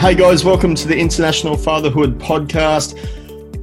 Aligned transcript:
Hey 0.00 0.14
guys, 0.14 0.46
welcome 0.46 0.74
to 0.76 0.88
the 0.88 0.96
International 0.96 1.58
Fatherhood 1.58 2.18
Podcast. 2.18 2.96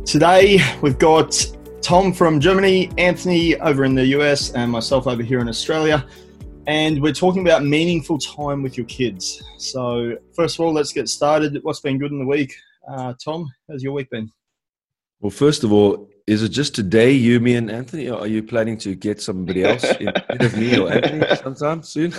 Today 0.05 0.59
we've 0.83 0.99
got 0.99 1.35
Tom 1.81 2.13
from 2.13 2.39
Germany, 2.39 2.91
Anthony 2.99 3.59
over 3.59 3.83
in 3.85 3.95
the 3.95 4.05
US, 4.19 4.51
and 4.51 4.71
myself 4.71 5.07
over 5.07 5.23
here 5.23 5.39
in 5.39 5.49
Australia. 5.49 6.05
And 6.67 7.01
we're 7.01 7.11
talking 7.11 7.41
about 7.41 7.65
meaningful 7.65 8.19
time 8.19 8.61
with 8.61 8.77
your 8.77 8.85
kids. 8.85 9.41
So, 9.57 10.15
first 10.35 10.59
of 10.59 10.65
all, 10.65 10.71
let's 10.71 10.93
get 10.93 11.09
started. 11.09 11.57
What's 11.63 11.79
been 11.79 11.97
good 11.97 12.11
in 12.11 12.19
the 12.19 12.27
week? 12.27 12.53
Uh, 12.87 13.15
Tom, 13.15 13.51
how's 13.67 13.81
your 13.81 13.93
week 13.93 14.11
been? 14.11 14.31
Well, 15.19 15.31
first 15.31 15.63
of 15.63 15.73
all, 15.73 16.07
is 16.27 16.43
it 16.43 16.49
just 16.49 16.75
today, 16.75 17.13
you, 17.13 17.39
me, 17.39 17.55
and 17.55 17.71
Anthony? 17.71 18.09
Or 18.09 18.19
are 18.19 18.27
you 18.27 18.43
planning 18.43 18.77
to 18.77 18.93
get 18.93 19.23
somebody 19.23 19.63
else 19.63 19.83
instead 19.83 20.41
of 20.43 20.55
me 20.55 20.77
or 20.77 20.93
Anthony 20.93 21.35
sometime 21.37 21.81
soon? 21.81 22.13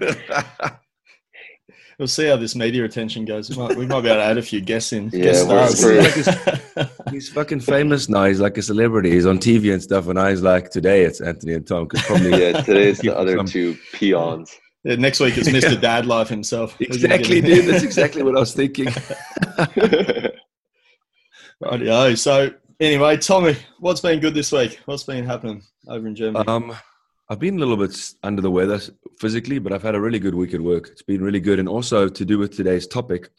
we'll 1.98 2.08
see 2.08 2.26
how 2.26 2.36
this 2.36 2.54
media 2.54 2.84
attention 2.84 3.24
goes. 3.24 3.50
We 3.50 3.56
might, 3.56 3.76
we 3.76 3.86
might 3.86 4.02
be 4.02 4.08
able 4.08 4.20
to 4.20 4.24
add 4.24 4.38
a 4.38 4.42
few 4.42 4.60
guests 4.60 4.92
in. 4.92 5.10
Yeah, 5.12 5.44
guest 5.44 6.28
he's 7.10 7.28
fucking 7.28 7.60
famous 7.60 8.08
now. 8.08 8.24
He's 8.24 8.40
like 8.40 8.58
a 8.58 8.62
celebrity. 8.62 9.10
He's 9.10 9.26
on 9.26 9.38
TV 9.38 9.72
and 9.72 9.82
stuff. 9.82 10.08
And 10.08 10.18
I 10.18 10.30
was 10.30 10.42
like, 10.42 10.70
today 10.70 11.04
it's 11.04 11.20
Anthony 11.20 11.54
and 11.54 11.66
Tom. 11.66 11.86
Cause 11.86 12.02
probably 12.02 12.30
yeah, 12.30 12.60
today's 12.62 12.98
the 12.98 13.16
other 13.16 13.36
some... 13.36 13.46
two 13.46 13.76
peons. 13.92 14.56
Yeah, 14.84 14.96
next 14.96 15.20
week 15.20 15.38
it's 15.38 15.48
Mr. 15.48 15.80
Dad 15.88 16.06
Life 16.06 16.28
himself. 16.28 16.78
Exactly, 16.80 17.40
dude. 17.40 17.66
That's 17.66 17.84
exactly 17.84 18.22
what 18.22 18.36
I 18.36 18.40
was 18.40 18.52
thinking. 18.52 18.86
Rightio. 21.62 22.18
So 22.18 22.50
anyway, 22.80 23.16
Tommy, 23.16 23.56
what's 23.80 24.00
been 24.00 24.20
good 24.20 24.34
this 24.34 24.52
week? 24.52 24.80
What's 24.84 25.04
been 25.04 25.24
happening 25.24 25.62
over 25.88 26.06
in 26.06 26.14
Germany? 26.14 26.46
Um, 26.46 26.76
I've 27.30 27.38
been 27.38 27.56
a 27.56 27.58
little 27.58 27.76
bit 27.76 27.96
under 28.22 28.42
the 28.42 28.50
weather 28.50 28.78
physically, 29.18 29.58
but 29.58 29.72
I've 29.72 29.82
had 29.82 29.94
a 29.94 30.00
really 30.00 30.18
good 30.18 30.34
week 30.34 30.52
at 30.52 30.60
work. 30.60 30.88
It's 30.88 31.02
been 31.02 31.22
really 31.22 31.40
good. 31.40 31.58
And 31.58 31.68
also 31.68 32.06
to 32.08 32.24
do 32.24 32.38
with 32.38 32.54
today's 32.54 32.86
topic, 32.86 33.30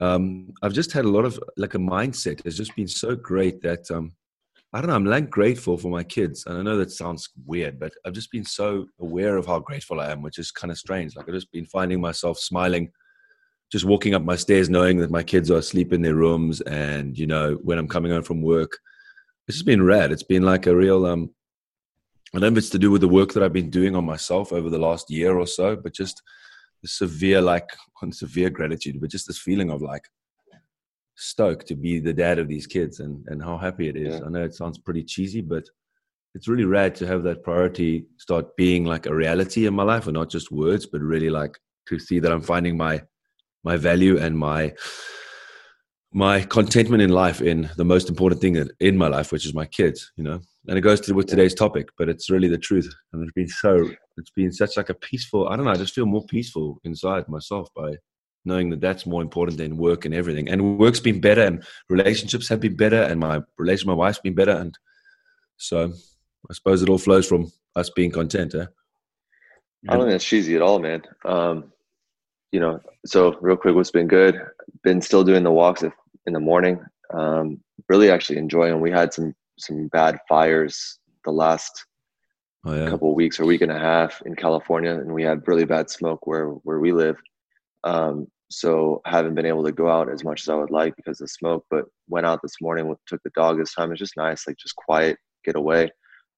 um, 0.00 0.52
I've 0.62 0.72
just 0.72 0.92
had 0.92 1.04
a 1.04 1.10
lot 1.10 1.24
of 1.24 1.42
like 1.56 1.74
a 1.74 1.78
mindset. 1.78 2.42
It's 2.44 2.56
just 2.56 2.76
been 2.76 2.86
so 2.86 3.16
great 3.16 3.60
that 3.62 3.90
um, 3.90 4.12
I 4.72 4.80
don't 4.80 4.88
know. 4.88 4.94
I'm 4.94 5.04
like 5.04 5.28
grateful 5.28 5.76
for 5.76 5.88
my 5.88 6.04
kids, 6.04 6.44
and 6.46 6.56
I 6.56 6.62
know 6.62 6.78
that 6.78 6.92
sounds 6.92 7.30
weird, 7.44 7.80
but 7.80 7.92
I've 8.06 8.14
just 8.14 8.30
been 8.30 8.44
so 8.44 8.86
aware 9.00 9.36
of 9.36 9.46
how 9.46 9.58
grateful 9.58 10.00
I 10.00 10.12
am, 10.12 10.22
which 10.22 10.38
is 10.38 10.50
kind 10.52 10.70
of 10.70 10.78
strange. 10.78 11.16
Like 11.16 11.28
I've 11.28 11.34
just 11.34 11.52
been 11.52 11.66
finding 11.66 12.00
myself 12.00 12.38
smiling, 12.38 12.90
just 13.70 13.84
walking 13.84 14.14
up 14.14 14.22
my 14.22 14.36
stairs, 14.36 14.70
knowing 14.70 14.98
that 14.98 15.10
my 15.10 15.22
kids 15.22 15.50
are 15.50 15.58
asleep 15.58 15.92
in 15.92 16.00
their 16.00 16.14
rooms, 16.14 16.60
and 16.62 17.18
you 17.18 17.26
know 17.26 17.58
when 17.62 17.78
I'm 17.78 17.88
coming 17.88 18.12
home 18.12 18.22
from 18.22 18.40
work, 18.40 18.78
it's 19.46 19.56
just 19.56 19.66
been 19.66 19.82
rad. 19.82 20.12
It's 20.12 20.22
been 20.22 20.44
like 20.44 20.66
a 20.66 20.76
real 20.76 21.04
um, 21.06 21.30
I 22.34 22.38
don't 22.38 22.54
know 22.54 22.58
if 22.58 22.58
it's 22.58 22.70
to 22.70 22.78
do 22.78 22.90
with 22.90 23.02
the 23.02 23.08
work 23.08 23.32
that 23.34 23.42
I've 23.42 23.52
been 23.52 23.70
doing 23.70 23.94
on 23.94 24.06
myself 24.06 24.52
over 24.52 24.70
the 24.70 24.78
last 24.78 25.10
year 25.10 25.38
or 25.38 25.46
so, 25.46 25.76
but 25.76 25.92
just 25.92 26.22
the 26.80 26.88
severe, 26.88 27.40
like, 27.40 27.68
on 28.02 28.10
severe 28.12 28.50
gratitude, 28.50 29.00
but 29.00 29.10
just 29.10 29.26
this 29.26 29.38
feeling 29.38 29.70
of 29.70 29.82
like 29.82 30.04
stoked 31.14 31.66
to 31.68 31.76
be 31.76 32.00
the 32.00 32.12
dad 32.12 32.38
of 32.38 32.48
these 32.48 32.66
kids 32.66 33.00
and, 33.00 33.24
and 33.28 33.42
how 33.42 33.58
happy 33.58 33.88
it 33.88 33.96
is. 33.96 34.18
Yeah. 34.18 34.26
I 34.26 34.28
know 34.30 34.44
it 34.44 34.54
sounds 34.54 34.78
pretty 34.78 35.04
cheesy, 35.04 35.40
but 35.40 35.64
it's 36.34 36.48
really 36.48 36.64
rad 36.64 36.94
to 36.96 37.06
have 37.06 37.22
that 37.24 37.42
priority 37.42 38.06
start 38.16 38.56
being 38.56 38.84
like 38.84 39.06
a 39.06 39.14
reality 39.14 39.66
in 39.66 39.74
my 39.74 39.82
life 39.82 40.06
and 40.06 40.14
not 40.14 40.30
just 40.30 40.50
words, 40.50 40.86
but 40.86 41.02
really 41.02 41.28
like 41.28 41.58
to 41.88 41.98
see 41.98 42.18
that 42.20 42.32
I'm 42.32 42.40
finding 42.40 42.76
my, 42.76 43.02
my 43.62 43.76
value 43.76 44.18
and 44.18 44.36
my, 44.36 44.72
my 46.12 46.40
contentment 46.40 47.02
in 47.02 47.10
life 47.10 47.42
in 47.42 47.70
the 47.76 47.84
most 47.84 48.08
important 48.08 48.40
thing 48.40 48.68
in 48.80 48.96
my 48.96 49.08
life, 49.08 49.32
which 49.32 49.44
is 49.44 49.54
my 49.54 49.66
kids, 49.66 50.12
you 50.16 50.24
know. 50.24 50.40
And 50.68 50.78
it 50.78 50.82
goes 50.82 51.00
to 51.00 51.14
with 51.14 51.26
today's 51.26 51.54
topic, 51.54 51.88
but 51.98 52.08
it's 52.08 52.30
really 52.30 52.48
the 52.48 52.58
truth. 52.58 52.92
And 53.12 53.22
it's 53.22 53.32
been 53.32 53.48
so, 53.48 53.90
it's 54.16 54.30
been 54.30 54.52
such 54.52 54.76
like 54.76 54.90
a 54.90 54.94
peaceful. 54.94 55.48
I 55.48 55.56
don't 55.56 55.64
know. 55.64 55.72
I 55.72 55.76
just 55.76 55.94
feel 55.94 56.06
more 56.06 56.24
peaceful 56.26 56.78
inside 56.84 57.28
myself 57.28 57.68
by 57.74 57.96
knowing 58.44 58.70
that 58.70 58.80
that's 58.80 59.06
more 59.06 59.22
important 59.22 59.58
than 59.58 59.76
work 59.76 60.04
and 60.04 60.14
everything. 60.14 60.48
And 60.48 60.78
work's 60.78 61.00
been 61.00 61.20
better, 61.20 61.42
and 61.42 61.64
relationships 61.88 62.48
have 62.48 62.60
been 62.60 62.76
better, 62.76 63.02
and 63.02 63.18
my 63.18 63.40
relation 63.58 63.88
my 63.88 63.94
wife's 63.94 64.20
been 64.20 64.34
better. 64.34 64.52
And 64.52 64.76
so, 65.56 65.92
I 66.48 66.54
suppose 66.54 66.82
it 66.82 66.88
all 66.88 66.98
flows 66.98 67.26
from 67.26 67.50
us 67.74 67.90
being 67.90 68.10
content. 68.10 68.54
Eh? 68.54 68.66
I 69.88 69.94
don't 69.94 70.02
think 70.02 70.12
that's 70.12 70.24
cheesy 70.24 70.54
at 70.54 70.62
all, 70.62 70.78
man. 70.78 71.02
Um, 71.24 71.72
you 72.52 72.60
know, 72.60 72.80
so 73.04 73.36
real 73.40 73.56
quick, 73.56 73.74
what's 73.74 73.90
been 73.90 74.06
good? 74.06 74.40
Been 74.84 75.00
still 75.00 75.24
doing 75.24 75.42
the 75.42 75.50
walks 75.50 75.82
in 75.82 76.32
the 76.32 76.40
morning. 76.40 76.84
Um, 77.12 77.60
really 77.88 78.10
actually 78.10 78.38
enjoying. 78.38 78.80
We 78.80 78.90
had 78.90 79.12
some 79.12 79.34
some 79.62 79.88
bad 79.88 80.18
fires 80.28 80.98
the 81.24 81.30
last 81.30 81.86
oh, 82.64 82.74
yeah. 82.74 82.90
couple 82.90 83.10
of 83.10 83.16
weeks 83.16 83.38
or 83.38 83.46
week 83.46 83.62
and 83.62 83.72
a 83.72 83.78
half 83.78 84.20
in 84.26 84.34
California, 84.34 84.92
and 84.92 85.12
we 85.12 85.22
had 85.22 85.46
really 85.46 85.64
bad 85.64 85.90
smoke 85.90 86.26
where 86.26 86.48
where 86.66 86.80
we 86.80 86.92
live. 86.92 87.16
Um, 87.84 88.26
so 88.50 89.00
haven't 89.06 89.34
been 89.34 89.46
able 89.46 89.64
to 89.64 89.72
go 89.72 89.88
out 89.88 90.10
as 90.10 90.24
much 90.24 90.42
as 90.42 90.48
I 90.48 90.54
would 90.54 90.70
like 90.70 90.94
because 90.96 91.20
of 91.20 91.30
smoke. 91.30 91.64
But 91.70 91.86
went 92.08 92.26
out 92.26 92.40
this 92.42 92.60
morning, 92.60 92.94
took 93.06 93.22
the 93.22 93.30
dog 93.34 93.58
this 93.58 93.74
time. 93.74 93.90
It's 93.92 93.98
just 93.98 94.16
nice, 94.16 94.46
like 94.46 94.56
just 94.56 94.76
quiet, 94.76 95.16
get 95.44 95.56
away. 95.56 95.90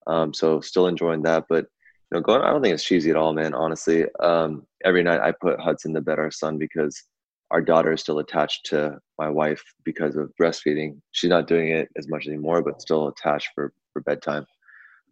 Um, 0.07 0.33
so 0.35 0.61
still 0.61 0.87
enjoying 0.87 1.23
that, 1.23 1.45
but 1.49 1.65
you 1.65 2.19
know, 2.19 2.21
going. 2.21 2.43
I 2.43 2.51
don't 2.51 2.63
think 2.63 2.75
it's 2.75 2.85
cheesy 2.85 3.11
at 3.11 3.17
all, 3.17 3.33
man. 3.33 3.55
Honestly, 3.55 4.05
um, 4.21 4.67
every 4.85 5.03
night 5.03 5.21
I 5.21 5.33
put 5.33 5.61
Hudson 5.61 5.95
to 5.95 6.01
bed, 6.01 6.19
our 6.19 6.31
son, 6.31 6.59
because 6.59 7.03
our 7.51 7.61
daughter 7.61 7.93
is 7.93 8.01
still 8.01 8.19
attached 8.19 8.67
to 8.67 8.99
my 9.19 9.29
wife 9.29 9.63
because 9.85 10.17
of 10.17 10.33
breastfeeding. 10.41 11.01
She's 11.13 11.31
not 11.31 11.47
doing 11.47 11.69
it 11.69 11.89
as 11.97 12.09
much 12.09 12.27
anymore, 12.27 12.63
but 12.63 12.83
still 12.83 13.09
attached 13.09 13.51
for 13.55 13.73
for 13.93 14.03
bedtime. 14.03 14.47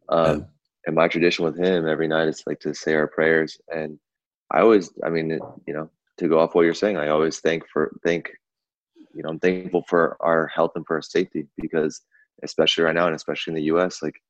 Um, 0.08 0.38
yeah. 0.38 0.44
And 0.86 0.96
my 0.96 1.08
tradition 1.08 1.44
with 1.44 1.56
him 1.56 1.86
every 1.86 2.08
night 2.08 2.28
is 2.28 2.42
like 2.46 2.60
to 2.60 2.74
say 2.74 2.94
our 2.94 3.06
prayers. 3.06 3.58
And 3.72 3.98
I 4.50 4.60
always, 4.60 4.90
I 5.04 5.10
mean, 5.10 5.30
it, 5.30 5.42
you 5.66 5.74
know, 5.74 5.88
to 6.18 6.28
go 6.28 6.40
off 6.40 6.54
what 6.54 6.62
you're 6.62 6.74
saying, 6.74 6.96
I 6.96 7.08
always 7.08 7.38
thank 7.38 7.62
for 7.72 7.92
thank, 8.04 8.30
you 9.14 9.22
know, 9.22 9.30
I'm 9.30 9.38
thankful 9.38 9.84
for 9.88 10.16
our 10.20 10.48
health 10.48 10.72
and 10.74 10.86
for 10.86 10.96
our 10.96 11.02
safety 11.02 11.46
because 11.56 12.02
especially 12.42 12.84
right 12.84 12.94
now 12.94 13.06
and 13.06 13.14
especially 13.14 13.52
in 13.52 13.56
the 13.56 13.64
U.S., 13.64 14.02
like 14.02 14.20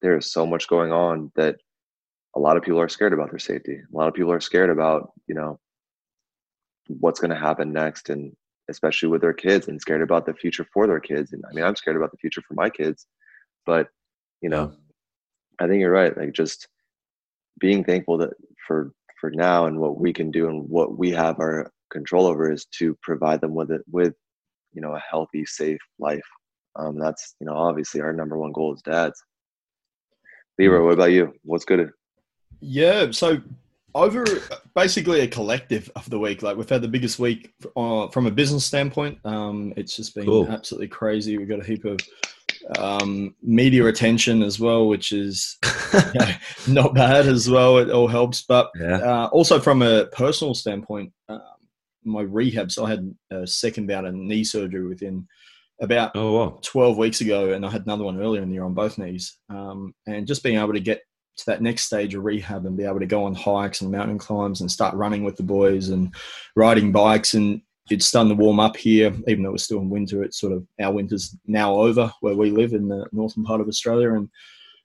there 0.00 0.16
is 0.16 0.32
so 0.32 0.46
much 0.46 0.68
going 0.68 0.92
on 0.92 1.30
that 1.36 1.56
a 2.34 2.40
lot 2.40 2.56
of 2.56 2.62
people 2.62 2.80
are 2.80 2.88
scared 2.88 3.12
about 3.12 3.30
their 3.30 3.38
safety. 3.38 3.76
A 3.76 3.96
lot 3.96 4.08
of 4.08 4.14
people 4.14 4.32
are 4.32 4.40
scared 4.40 4.70
about, 4.70 5.12
you 5.26 5.34
know, 5.34 5.60
what's 7.00 7.20
going 7.20 7.30
to 7.30 7.36
happen 7.36 7.72
next 7.72 8.10
and 8.10 8.34
especially 8.68 9.08
with 9.08 9.20
their 9.20 9.32
kids 9.32 9.68
and 9.68 9.80
scared 9.80 10.02
about 10.02 10.26
the 10.26 10.34
future 10.34 10.66
for 10.72 10.86
their 10.86 11.00
kids. 11.00 11.32
And 11.32 11.42
i 11.48 11.52
mean 11.54 11.64
i'm 11.64 11.76
scared 11.76 11.96
about 11.96 12.10
the 12.10 12.18
future 12.18 12.42
for 12.46 12.54
my 12.54 12.70
kids 12.70 13.06
but 13.66 13.88
you 14.40 14.48
know 14.48 14.72
i 15.60 15.66
think 15.66 15.80
you're 15.80 15.90
right 15.90 16.16
like 16.16 16.32
just 16.32 16.68
being 17.58 17.84
thankful 17.84 18.18
that 18.18 18.30
for 18.66 18.92
for 19.20 19.30
now 19.30 19.66
and 19.66 19.78
what 19.78 20.00
we 20.00 20.12
can 20.12 20.30
do 20.30 20.48
and 20.48 20.68
what 20.68 20.98
we 20.98 21.10
have 21.10 21.38
our 21.38 21.70
control 21.90 22.26
over 22.26 22.50
is 22.50 22.64
to 22.66 22.96
provide 23.02 23.40
them 23.40 23.54
with 23.54 23.70
it 23.70 23.82
with 23.90 24.14
you 24.72 24.80
know 24.80 24.94
a 24.94 25.02
healthy 25.10 25.44
safe 25.44 25.80
life. 25.98 26.24
Um 26.76 26.98
that's 26.98 27.34
you 27.40 27.46
know 27.46 27.54
obviously 27.54 28.00
our 28.00 28.12
number 28.12 28.38
one 28.38 28.52
goal 28.52 28.72
as 28.72 28.82
dads. 28.82 29.22
Leroy, 30.58 30.84
what 30.84 30.94
about 30.94 31.12
you? 31.12 31.34
What's 31.42 31.64
good? 31.64 31.90
Yeah 32.60 33.10
so 33.10 33.40
over 33.94 34.24
basically 34.74 35.20
a 35.20 35.26
collective 35.28 35.90
of 35.96 36.08
the 36.10 36.18
week. 36.18 36.42
Like 36.42 36.56
we've 36.56 36.68
had 36.68 36.82
the 36.82 36.88
biggest 36.88 37.18
week 37.18 37.52
uh, 37.76 38.08
from 38.08 38.26
a 38.26 38.30
business 38.30 38.64
standpoint. 38.64 39.18
Um, 39.24 39.72
it's 39.76 39.96
just 39.96 40.14
been 40.14 40.24
cool. 40.24 40.48
absolutely 40.50 40.88
crazy. 40.88 41.38
We've 41.38 41.48
got 41.48 41.60
a 41.60 41.64
heap 41.64 41.84
of 41.84 41.98
um, 42.78 43.34
media 43.42 43.86
attention 43.86 44.42
as 44.42 44.60
well, 44.60 44.86
which 44.88 45.12
is 45.12 45.58
you 45.94 46.20
know, 46.20 46.32
not 46.68 46.94
bad 46.94 47.26
as 47.26 47.48
well. 47.48 47.78
It 47.78 47.90
all 47.90 48.08
helps, 48.08 48.42
but 48.42 48.70
yeah. 48.78 48.98
uh, 48.98 49.28
also 49.32 49.58
from 49.58 49.82
a 49.82 50.06
personal 50.06 50.54
standpoint, 50.54 51.12
um, 51.28 51.40
my 52.04 52.22
rehab. 52.22 52.70
So 52.70 52.84
I 52.84 52.90
had 52.90 53.14
a 53.30 53.46
second 53.46 53.86
bout 53.86 54.04
of 54.04 54.14
knee 54.14 54.44
surgery 54.44 54.86
within 54.86 55.26
about 55.80 56.12
oh, 56.14 56.32
wow. 56.32 56.58
12 56.62 56.98
weeks 56.98 57.20
ago, 57.20 57.52
and 57.52 57.64
I 57.64 57.70
had 57.70 57.84
another 57.84 58.04
one 58.04 58.20
earlier 58.20 58.42
in 58.42 58.48
the 58.48 58.54
year 58.54 58.64
on 58.64 58.74
both 58.74 58.98
knees. 58.98 59.38
Um, 59.48 59.94
and 60.06 60.26
just 60.26 60.42
being 60.42 60.58
able 60.58 60.74
to 60.74 60.80
get 60.80 61.02
to 61.40 61.46
that 61.46 61.62
next 61.62 61.86
stage 61.86 62.14
of 62.14 62.24
rehab 62.24 62.66
and 62.66 62.76
be 62.76 62.84
able 62.84 63.00
to 63.00 63.06
go 63.06 63.24
on 63.24 63.34
hikes 63.34 63.80
and 63.80 63.90
mountain 63.90 64.18
climbs 64.18 64.60
and 64.60 64.70
start 64.70 64.94
running 64.94 65.24
with 65.24 65.36
the 65.36 65.42
boys 65.42 65.88
and 65.88 66.14
riding 66.56 66.92
bikes. 66.92 67.34
And 67.34 67.62
it's 67.90 68.06
starting 68.06 68.36
to 68.36 68.42
warm 68.42 68.60
up 68.60 68.76
here 68.76 69.12
even 69.26 69.42
though 69.42 69.50
we're 69.50 69.58
still 69.58 69.80
in 69.80 69.90
winter 69.90 70.22
it's 70.22 70.38
sort 70.38 70.52
of 70.52 70.64
our 70.80 70.92
winter's 70.92 71.36
now 71.46 71.74
over 71.74 72.12
where 72.20 72.36
we 72.36 72.52
live 72.52 72.72
in 72.72 72.86
the 72.86 73.04
northern 73.10 73.44
part 73.44 73.60
of 73.60 73.66
australia. 73.66 74.14
And 74.14 74.28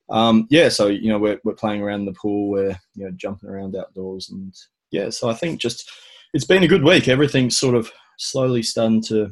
um, 0.09 0.47
yeah 0.49 0.69
so 0.69 0.87
you 0.87 1.09
know 1.09 1.19
we're, 1.19 1.39
we're 1.43 1.53
playing 1.53 1.81
around 1.81 2.05
the 2.05 2.13
pool 2.13 2.49
we're 2.49 2.75
you 2.95 3.05
know 3.05 3.11
jumping 3.15 3.49
around 3.49 3.75
outdoors 3.75 4.29
and 4.29 4.55
yeah 4.91 5.09
so 5.09 5.29
i 5.29 5.33
think 5.33 5.59
just 5.59 5.91
it's 6.35 6.45
been 6.45 6.63
a 6.63 6.67
good 6.67 6.83
week. 6.83 7.07
Everything's 7.07 7.57
sort 7.57 7.75
of 7.75 7.89
slowly 8.17 8.61
starting 8.61 9.01
to 9.03 9.31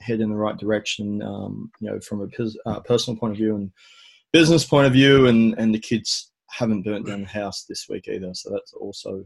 head 0.00 0.20
in 0.20 0.30
the 0.30 0.36
right 0.36 0.56
direction 0.56 1.20
um, 1.20 1.70
you 1.80 1.90
know 1.90 1.98
from 1.98 2.22
a 2.22 2.70
uh, 2.70 2.80
personal 2.80 3.18
point 3.18 3.32
of 3.32 3.38
view 3.38 3.56
and 3.56 3.72
business 4.32 4.64
point 4.64 4.86
of 4.86 4.92
view 4.92 5.26
and 5.26 5.54
and 5.58 5.74
the 5.74 5.78
kids 5.78 6.30
haven't 6.56 6.82
burnt 6.82 7.06
down 7.06 7.22
the 7.22 7.28
house 7.28 7.64
this 7.68 7.86
week 7.88 8.08
either, 8.08 8.32
so 8.34 8.50
that's 8.50 8.72
also 8.72 9.24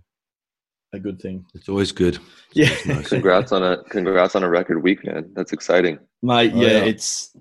a 0.93 0.99
good 0.99 1.21
thing. 1.21 1.45
It's 1.55 1.69
always 1.69 1.93
good. 1.93 2.19
Yeah. 2.55 2.75
Nice. 2.87 3.09
congrats 3.11 3.53
on 3.53 3.63
a 3.63 3.83
congrats 3.85 4.35
on 4.35 4.43
a 4.43 4.49
record 4.49 4.83
week, 4.83 5.05
man. 5.05 5.31
That's 5.35 5.53
exciting, 5.53 5.99
mate. 6.23 6.53
Oh, 6.55 6.61
yeah, 6.61 6.69
yeah, 6.69 6.85
it's 6.85 7.37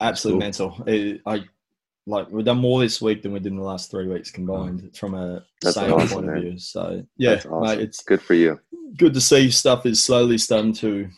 absolutely 0.00 0.40
cool. 0.40 0.46
mental. 0.46 0.84
It, 0.86 1.20
I 1.26 1.44
like 2.06 2.30
we've 2.30 2.44
done 2.44 2.58
more 2.58 2.80
this 2.80 3.00
week 3.00 3.22
than 3.22 3.32
we 3.32 3.40
did 3.40 3.52
in 3.52 3.58
the 3.58 3.64
last 3.64 3.90
three 3.90 4.06
weeks 4.06 4.30
combined 4.30 4.96
from 4.96 5.14
a 5.14 5.44
That's 5.62 5.76
sales 5.76 5.92
awesome, 5.92 6.08
point 6.08 6.26
man. 6.26 6.36
of 6.36 6.42
view. 6.42 6.58
So 6.58 7.02
yeah, 7.16 7.34
awesome. 7.34 7.62
mate, 7.62 7.80
it's 7.80 8.02
good 8.02 8.20
for 8.20 8.34
you. 8.34 8.60
Good 8.96 9.14
to 9.14 9.20
see 9.20 9.50
stuff 9.50 9.86
is 9.86 10.02
slowly 10.02 10.36
starting 10.36 10.74
to 10.74 11.08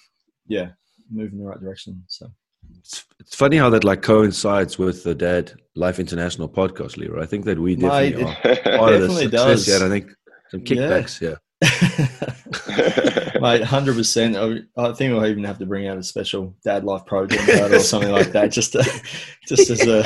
yeah, 0.46 0.70
move 1.10 1.32
in 1.32 1.38
the 1.38 1.44
right 1.44 1.60
direction. 1.60 2.04
So 2.08 2.30
it's, 2.78 3.04
it's 3.18 3.34
funny 3.34 3.56
how 3.56 3.70
that 3.70 3.84
like 3.84 4.02
coincides 4.02 4.78
with 4.78 5.02
the 5.04 5.14
Dad 5.14 5.52
Life 5.74 5.98
International 5.98 6.48
podcast, 6.48 6.96
Leroy. 6.96 7.22
I 7.22 7.26
think 7.26 7.44
that 7.46 7.58
we 7.58 7.76
definitely 7.76 8.24
Mate, 8.24 8.34
are 8.66 8.76
part 8.78 8.92
of 8.94 9.02
the 9.02 9.10
success. 9.10 9.66
Does. 9.66 9.82
I 9.82 9.88
think 9.88 10.10
some 10.50 10.60
kickbacks. 10.60 11.20
Yeah. 11.20 11.36
Mate, 13.40 13.62
hundred 13.64 13.96
percent. 13.96 14.36
I 14.36 14.92
think 14.92 15.14
I'll 15.14 15.26
even 15.26 15.44
have 15.44 15.58
to 15.58 15.66
bring 15.66 15.86
out 15.88 15.96
a 15.96 16.02
special 16.02 16.54
dad 16.64 16.84
life 16.84 17.06
program 17.06 17.72
or 17.72 17.78
something 17.78 18.10
like 18.10 18.32
that, 18.32 18.52
just 18.52 18.72
to, 18.72 18.82
just 19.46 19.70
as 19.70 19.86
a 19.86 20.04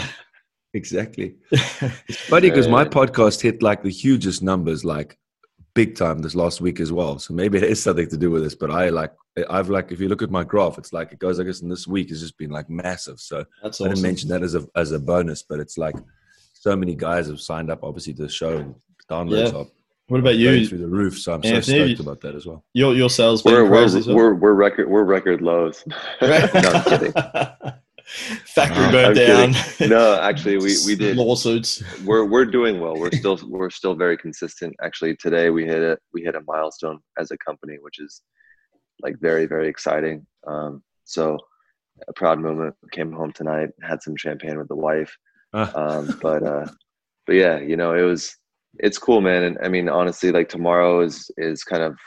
exactly. 0.73 1.37
It's 1.51 2.21
funny 2.21 2.51
because 2.51 2.69
my 2.69 2.85
podcast 2.85 3.41
hit 3.41 3.63
like 3.63 3.83
the 3.83 3.91
hugest 3.91 4.43
numbers, 4.43 4.85
like 4.85 5.19
big 5.77 5.95
time 5.95 6.21
this 6.21 6.35
last 6.35 6.61
week 6.61 6.81
as 6.81 6.91
well. 6.91 7.19
So 7.19 7.35
maybe 7.35 7.59
it 7.59 7.65
is 7.65 7.83
something 7.83 8.09
to 8.09 8.17
do 8.17 8.31
with 8.31 8.43
this. 8.43 8.55
But 8.55 8.71
I 8.71 8.89
like, 8.89 9.13
I've 9.51 9.69
like, 9.69 9.93
if 9.93 10.01
you 10.01 10.09
look 10.09 10.23
at 10.23 10.31
my 10.31 10.43
graph, 10.43 10.79
it's 10.79 10.93
like 10.93 11.13
it 11.13 11.19
goes, 11.19 11.39
I 11.39 11.45
guess, 11.45 11.61
in 11.61 11.69
this 11.69 11.87
week 11.87 12.09
has 12.09 12.21
just 12.21 12.39
been 12.39 12.51
like 12.51 12.69
massive. 12.71 13.21
So 13.21 13.45
That's 13.63 13.81
awesome. 13.81 13.87
I 13.87 13.89
didn't 13.91 14.03
mention 14.03 14.29
that 14.31 14.43
as 14.43 14.55
a 14.57 14.67
as 14.75 14.91
a 14.91 14.99
bonus, 14.99 15.43
but 15.43 15.61
it's 15.61 15.79
like 15.79 15.95
so 16.55 16.75
many 16.75 16.97
guys 16.97 17.29
have 17.29 17.41
signed 17.41 17.71
up, 17.71 17.85
obviously, 17.85 18.15
to 18.15 18.23
the 18.23 18.29
show 18.29 18.57
and 18.57 18.75
downloads 19.09 19.53
yeah. 19.53 19.65
What 20.09 20.21
about 20.21 20.37
you? 20.37 20.67
Through 20.67 20.79
the 20.79 20.87
roof, 20.87 21.19
so 21.19 21.35
I'm 21.35 21.41
Anthony, 21.45 21.61
so 21.63 21.87
stoked 21.87 22.01
about 22.01 22.21
that 22.21 22.37
as 22.37 22.47
well. 22.47 22.65
Your 22.75 22.95
your 22.95 23.11
sales 23.11 23.45
we're 23.45 23.69
we're, 23.69 23.87
well? 23.89 24.15
we're, 24.15 24.35
we're 24.35 24.55
record 24.55 24.89
we're 24.89 25.03
record 25.03 25.43
lows. 25.43 25.83
no, 26.23 26.29
I'm 26.31 26.85
kidding. 26.85 27.13
Factory 28.45 28.85
uh, 28.85 28.93
burned 28.93 29.17
down. 29.17 29.55
No, 29.89 30.21
actually, 30.21 30.59
we, 30.59 30.77
we 30.87 30.95
did 30.95 31.17
lawsuits. 31.17 31.83
We're 32.05 32.25
we're 32.25 32.45
doing 32.45 32.79
well. 32.79 32.97
We're 32.97 33.11
still 33.11 33.39
we're 33.49 33.71
still 33.71 33.97
very 33.97 34.17
consistent. 34.17 34.77
Actually, 34.81 35.17
today 35.17 35.51
we 35.51 35.65
hit 35.65 35.83
a 35.83 35.99
we 36.13 36.23
hit 36.23 36.37
a 36.37 36.41
milestone 36.47 37.01
as 37.19 37.33
a 37.33 37.39
company, 37.39 37.79
which 37.81 37.99
is 37.99 38.23
like 39.03 39.19
very 39.21 39.47
very 39.47 39.69
exciting. 39.69 40.25
Um, 40.47 40.85
so 41.05 41.37
a 42.07 42.13
proud 42.13 42.39
moment. 42.39 42.77
Came 42.93 43.13
home 43.13 43.33
tonight, 43.33 43.71
had 43.83 44.01
some 44.03 44.17
champagne 44.17 44.59
with 44.59 44.69
the 44.69 44.77
wife. 44.77 45.13
Uh. 45.53 45.73
Um, 45.75 46.19
but 46.23 46.45
uh, 46.45 46.67
but 47.27 47.35
yeah, 47.35 47.59
you 47.59 47.77
know, 47.77 47.93
it 47.93 48.03
was 48.03 48.37
it's 48.79 48.99
cool, 48.99 49.21
man. 49.21 49.43
And 49.43 49.59
I 49.65 49.69
mean, 49.69 49.89
honestly, 49.89 50.31
like 50.31 50.49
tomorrow 50.49 51.01
is 51.01 51.29
is 51.39 51.65
kind 51.65 51.83
of 51.83 51.99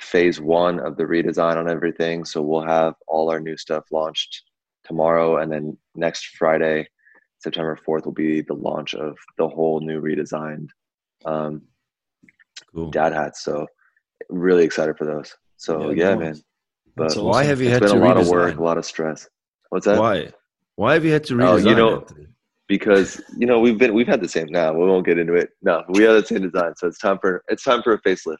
phase 0.00 0.40
one 0.40 0.80
of 0.80 0.96
the 0.96 1.04
redesign 1.04 1.56
on 1.56 1.68
everything. 1.68 2.24
So 2.24 2.40
we'll 2.40 2.64
have 2.64 2.94
all 3.06 3.30
our 3.30 3.40
new 3.40 3.58
stuff 3.58 3.84
launched 3.92 4.42
tomorrow, 4.86 5.38
and 5.38 5.50
then 5.50 5.76
next 5.94 6.36
Friday, 6.38 6.86
September 7.38 7.78
fourth, 7.84 8.04
will 8.04 8.12
be 8.12 8.40
the 8.40 8.54
launch 8.54 8.94
of 8.94 9.16
the 9.38 9.48
whole 9.48 9.80
new 9.80 10.00
redesigned 10.00 10.68
um, 11.24 11.62
cool. 12.74 12.90
dad 12.90 13.12
hats. 13.12 13.44
So 13.44 13.66
really 14.30 14.64
excited 14.64 14.96
for 14.96 15.04
those. 15.04 15.34
So 15.56 15.90
yeah, 15.90 16.10
yeah 16.10 16.16
man. 16.16 16.42
But 16.96 17.08
awesome. 17.08 17.24
why 17.24 17.44
have 17.44 17.60
you 17.60 17.68
had 17.68 17.80
been 17.80 17.90
to 17.90 17.96
a 17.96 17.98
lot 17.98 18.16
of 18.16 18.28
work, 18.28 18.56
a 18.56 18.62
lot 18.62 18.78
of 18.78 18.86
stress. 18.86 19.28
What's 19.70 19.86
that? 19.86 19.98
Why? 19.98 20.32
Why 20.76 20.94
have 20.94 21.04
you 21.04 21.12
had 21.12 21.24
to 21.24 21.34
redesign? 21.34 21.66
Oh, 21.66 21.68
you 21.68 21.74
know, 21.74 22.06
because 22.68 23.20
you 23.36 23.46
know 23.46 23.60
we've 23.60 23.78
been 23.78 23.94
we've 23.94 24.06
had 24.06 24.20
the 24.20 24.28
same. 24.28 24.46
Now 24.50 24.72
we 24.72 24.86
won't 24.86 25.06
get 25.06 25.18
into 25.18 25.34
it. 25.34 25.50
No, 25.62 25.82
we 25.88 26.02
have 26.04 26.14
the 26.14 26.26
same 26.26 26.42
design, 26.42 26.74
so 26.76 26.86
it's 26.86 26.98
time 26.98 27.18
for 27.20 27.42
it's 27.48 27.64
time 27.64 27.82
for 27.82 27.94
a 27.94 28.00
facelift. 28.02 28.36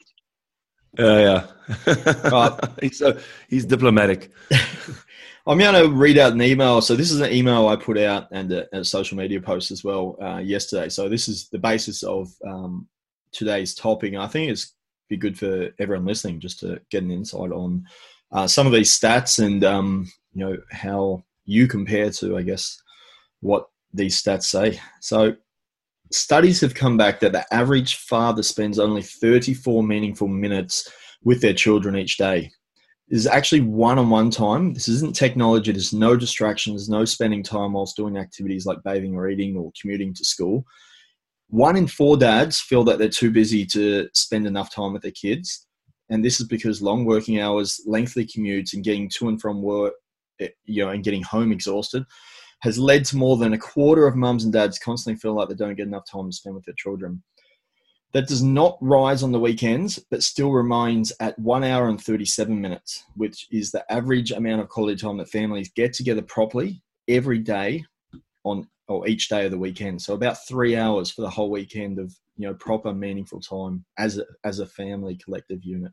Uh, 0.99 1.45
yeah, 1.85 2.59
he's 2.81 2.97
so 2.97 3.19
he's 3.47 3.65
diplomatic. 3.65 4.31
I'm 5.47 5.57
going 5.57 5.81
to 5.81 5.89
read 5.89 6.17
out 6.17 6.33
an 6.33 6.41
email. 6.41 6.81
So 6.81 6.93
this 6.93 7.09
is 7.09 7.21
an 7.21 7.31
email 7.31 7.69
I 7.69 7.77
put 7.77 7.97
out 7.97 8.27
and 8.31 8.51
a, 8.51 8.77
a 8.77 8.83
social 8.83 9.17
media 9.17 9.39
post 9.39 9.71
as 9.71 9.81
well 9.81 10.17
uh, 10.21 10.39
yesterday. 10.39 10.89
So 10.89 11.07
this 11.07 11.29
is 11.29 11.47
the 11.47 11.57
basis 11.57 12.03
of 12.03 12.29
um, 12.45 12.85
today's 13.31 13.73
topic. 13.73 14.11
And 14.11 14.21
I 14.21 14.27
think 14.27 14.51
it's 14.51 14.73
be 15.07 15.15
good 15.15 15.39
for 15.39 15.69
everyone 15.79 16.05
listening 16.05 16.41
just 16.41 16.59
to 16.59 16.81
get 16.91 17.03
an 17.03 17.11
insight 17.11 17.53
on 17.53 17.85
uh, 18.33 18.45
some 18.45 18.67
of 18.67 18.73
these 18.73 18.91
stats 18.91 19.41
and 19.41 19.63
um, 19.63 20.11
you 20.33 20.45
know 20.45 20.57
how 20.69 21.23
you 21.45 21.65
compare 21.65 22.09
to, 22.09 22.37
I 22.37 22.41
guess, 22.41 22.81
what 23.39 23.69
these 23.93 24.21
stats 24.21 24.43
say. 24.43 24.81
So 24.99 25.33
studies 26.11 26.59
have 26.59 26.75
come 26.75 26.97
back 26.97 27.21
that 27.21 27.31
the 27.31 27.45
average 27.53 27.95
father 27.95 28.43
spends 28.43 28.79
only 28.79 29.01
34 29.01 29.81
meaningful 29.81 30.27
minutes 30.27 30.91
with 31.23 31.41
their 31.41 31.53
children 31.53 31.95
each 31.95 32.17
day 32.17 32.51
is 33.09 33.25
actually 33.25 33.61
one-on-one 33.61 34.29
time. 34.29 34.73
This 34.73 34.87
isn't 34.89 35.15
technology. 35.15 35.71
There's 35.71 35.93
no 35.93 36.17
distractions, 36.17 36.89
no 36.89 37.05
spending 37.05 37.41
time 37.41 37.73
whilst 37.73 37.95
doing 37.95 38.17
activities 38.17 38.65
like 38.65 38.83
bathing 38.83 39.15
or 39.15 39.29
eating 39.29 39.55
or 39.55 39.71
commuting 39.79 40.13
to 40.13 40.25
school. 40.25 40.65
One 41.49 41.77
in 41.77 41.87
four 41.87 42.17
dads 42.17 42.59
feel 42.59 42.83
that 42.83 42.99
they're 42.99 43.07
too 43.07 43.31
busy 43.31 43.65
to 43.67 44.09
spend 44.13 44.45
enough 44.45 44.73
time 44.73 44.91
with 44.91 45.03
their 45.03 45.11
kids. 45.11 45.67
And 46.09 46.23
this 46.23 46.41
is 46.41 46.47
because 46.47 46.81
long 46.81 47.05
working 47.05 47.39
hours, 47.39 47.81
lengthy 47.85 48.25
commutes, 48.25 48.73
and 48.73 48.83
getting 48.83 49.09
to 49.15 49.29
and 49.29 49.39
from 49.39 49.61
work, 49.61 49.93
eh, 50.41 50.49
you 50.65 50.83
know, 50.83 50.91
and 50.91 51.03
getting 51.03 51.23
home 51.23 51.51
exhausted 51.53 52.03
has 52.61 52.79
led 52.79 53.05
to 53.05 53.17
more 53.17 53.37
than 53.37 53.53
a 53.53 53.57
quarter 53.57 54.07
of 54.07 54.15
mums 54.15 54.43
and 54.43 54.51
dads 54.51 54.79
constantly 54.79 55.19
feel 55.19 55.33
like 55.33 55.47
they 55.47 55.55
don't 55.55 55.75
get 55.75 55.87
enough 55.87 56.09
time 56.11 56.29
to 56.29 56.35
spend 56.35 56.55
with 56.55 56.65
their 56.65 56.75
children 56.77 57.21
that 58.13 58.27
does 58.27 58.41
not 58.41 58.77
rise 58.81 59.21
on 59.21 59.31
the 59.31 59.39
weekends, 59.39 59.99
but 60.09 60.23
still 60.23 60.51
remains 60.51 61.11
at 61.19 61.37
one 61.37 61.63
hour 61.63 61.89
and 61.89 62.01
37 62.01 62.59
minutes, 62.59 63.03
which 63.15 63.47
is 63.51 63.71
the 63.71 63.89
average 63.91 64.31
amount 64.31 64.61
of 64.61 64.69
quality 64.69 64.95
time 64.95 65.17
that 65.17 65.29
families 65.29 65.71
get 65.75 65.93
together 65.93 66.21
properly 66.21 66.81
every 67.07 67.39
day 67.39 67.83
on 68.43 68.67
or 68.87 69.05
each 69.07 69.27
day 69.27 69.43
of 69.43 69.51
the 69.51 69.57
weekend. 69.57 70.01
So 70.01 70.13
about 70.13 70.47
three 70.47 70.77
hours 70.77 71.11
for 71.11 71.21
the 71.21 71.29
whole 71.29 71.51
weekend 71.51 71.99
of 71.99 72.15
you 72.37 72.47
know 72.47 72.53
proper 72.53 72.93
meaningful 72.93 73.41
time 73.41 73.83
as 73.97 74.17
a, 74.17 74.25
as 74.45 74.59
a 74.59 74.65
family 74.65 75.17
collective 75.17 75.63
unit. 75.63 75.91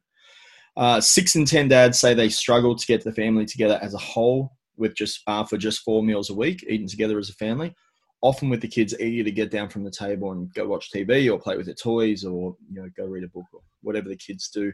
Uh, 0.77 1.01
six 1.01 1.35
in 1.35 1.45
ten 1.45 1.67
dads 1.67 1.99
say 1.99 2.15
they 2.15 2.29
struggle 2.29 2.77
to 2.77 2.87
get 2.87 3.03
the 3.03 3.13
family 3.13 3.47
together 3.47 3.79
as 3.83 3.95
a 3.95 3.99
whole 3.99 4.53
with 4.77 4.95
just 4.95 5.23
uh, 5.27 5.45
for 5.45 5.57
just 5.57 5.81
four 5.81 6.03
meals 6.03 6.31
a 6.31 6.35
week, 6.35 6.65
eating 6.69 6.89
together 6.89 7.19
as 7.19 7.31
a 7.31 7.35
family 7.35 7.75
often 8.25 8.49
with 8.49 8.63
the 8.63 8.67
kids 8.67 8.99
eager 8.99 9.23
to 9.23 9.31
get 9.31 9.51
down 9.51 9.69
from 9.69 9.85
the 9.85 9.91
table 9.91 10.33
and 10.33 10.53
go 10.55 10.67
watch 10.67 10.91
TV 10.91 11.31
or 11.31 11.39
play 11.39 11.59
with 11.59 11.67
their 11.67 11.75
toys 11.75 12.25
or 12.25 12.57
you 12.73 12.81
know 12.81 12.89
go 12.97 13.05
read 13.05 13.23
a 13.23 13.29
book 13.29 13.45
or 13.53 13.61
whatever 13.83 14.09
the 14.09 14.17
kids 14.17 14.49
do 14.49 14.73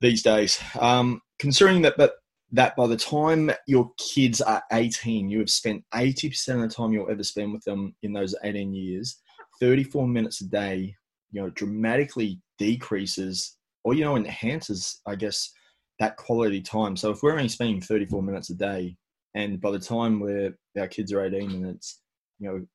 these 0.00 0.22
days. 0.22 0.58
Um, 0.80 1.20
considering 1.38 1.82
that, 1.82 1.94
but 1.98 2.14
that 2.50 2.74
by 2.74 2.86
the 2.86 2.96
time 2.96 3.50
your 3.66 3.90
kids 3.98 4.40
are 4.40 4.62
18, 4.72 5.28
you 5.28 5.38
have 5.40 5.50
spent 5.50 5.84
80% 5.94 6.54
of 6.54 6.60
the 6.62 6.74
time 6.74 6.92
you'll 6.92 7.10
ever 7.10 7.22
spend 7.22 7.52
with 7.52 7.62
them 7.64 7.94
in 8.02 8.14
those 8.14 8.34
18 8.42 8.72
years. 8.72 9.20
34 9.60 10.08
minutes 10.08 10.40
a 10.40 10.46
day, 10.46 10.96
you 11.30 11.42
know, 11.42 11.50
dramatically 11.50 12.40
decreases 12.58 13.58
or 13.84 13.92
you 13.92 14.02
know 14.02 14.16
enhances, 14.16 15.02
I 15.06 15.14
guess, 15.14 15.52
that 15.98 16.16
quality 16.16 16.62
time. 16.62 16.96
So 16.96 17.10
if 17.10 17.22
we're 17.22 17.32
only 17.32 17.48
spending 17.48 17.82
34 17.82 18.22
minutes 18.22 18.48
a 18.48 18.54
day, 18.54 18.96
and 19.34 19.60
by 19.60 19.70
the 19.70 19.78
time 19.78 20.20
we're 20.20 20.56
our 20.78 20.88
kids 20.88 21.12
are 21.12 21.24
18 21.24 21.50
and 21.50 21.66
it's 21.66 22.01
you 22.42 22.48
know 22.48 22.66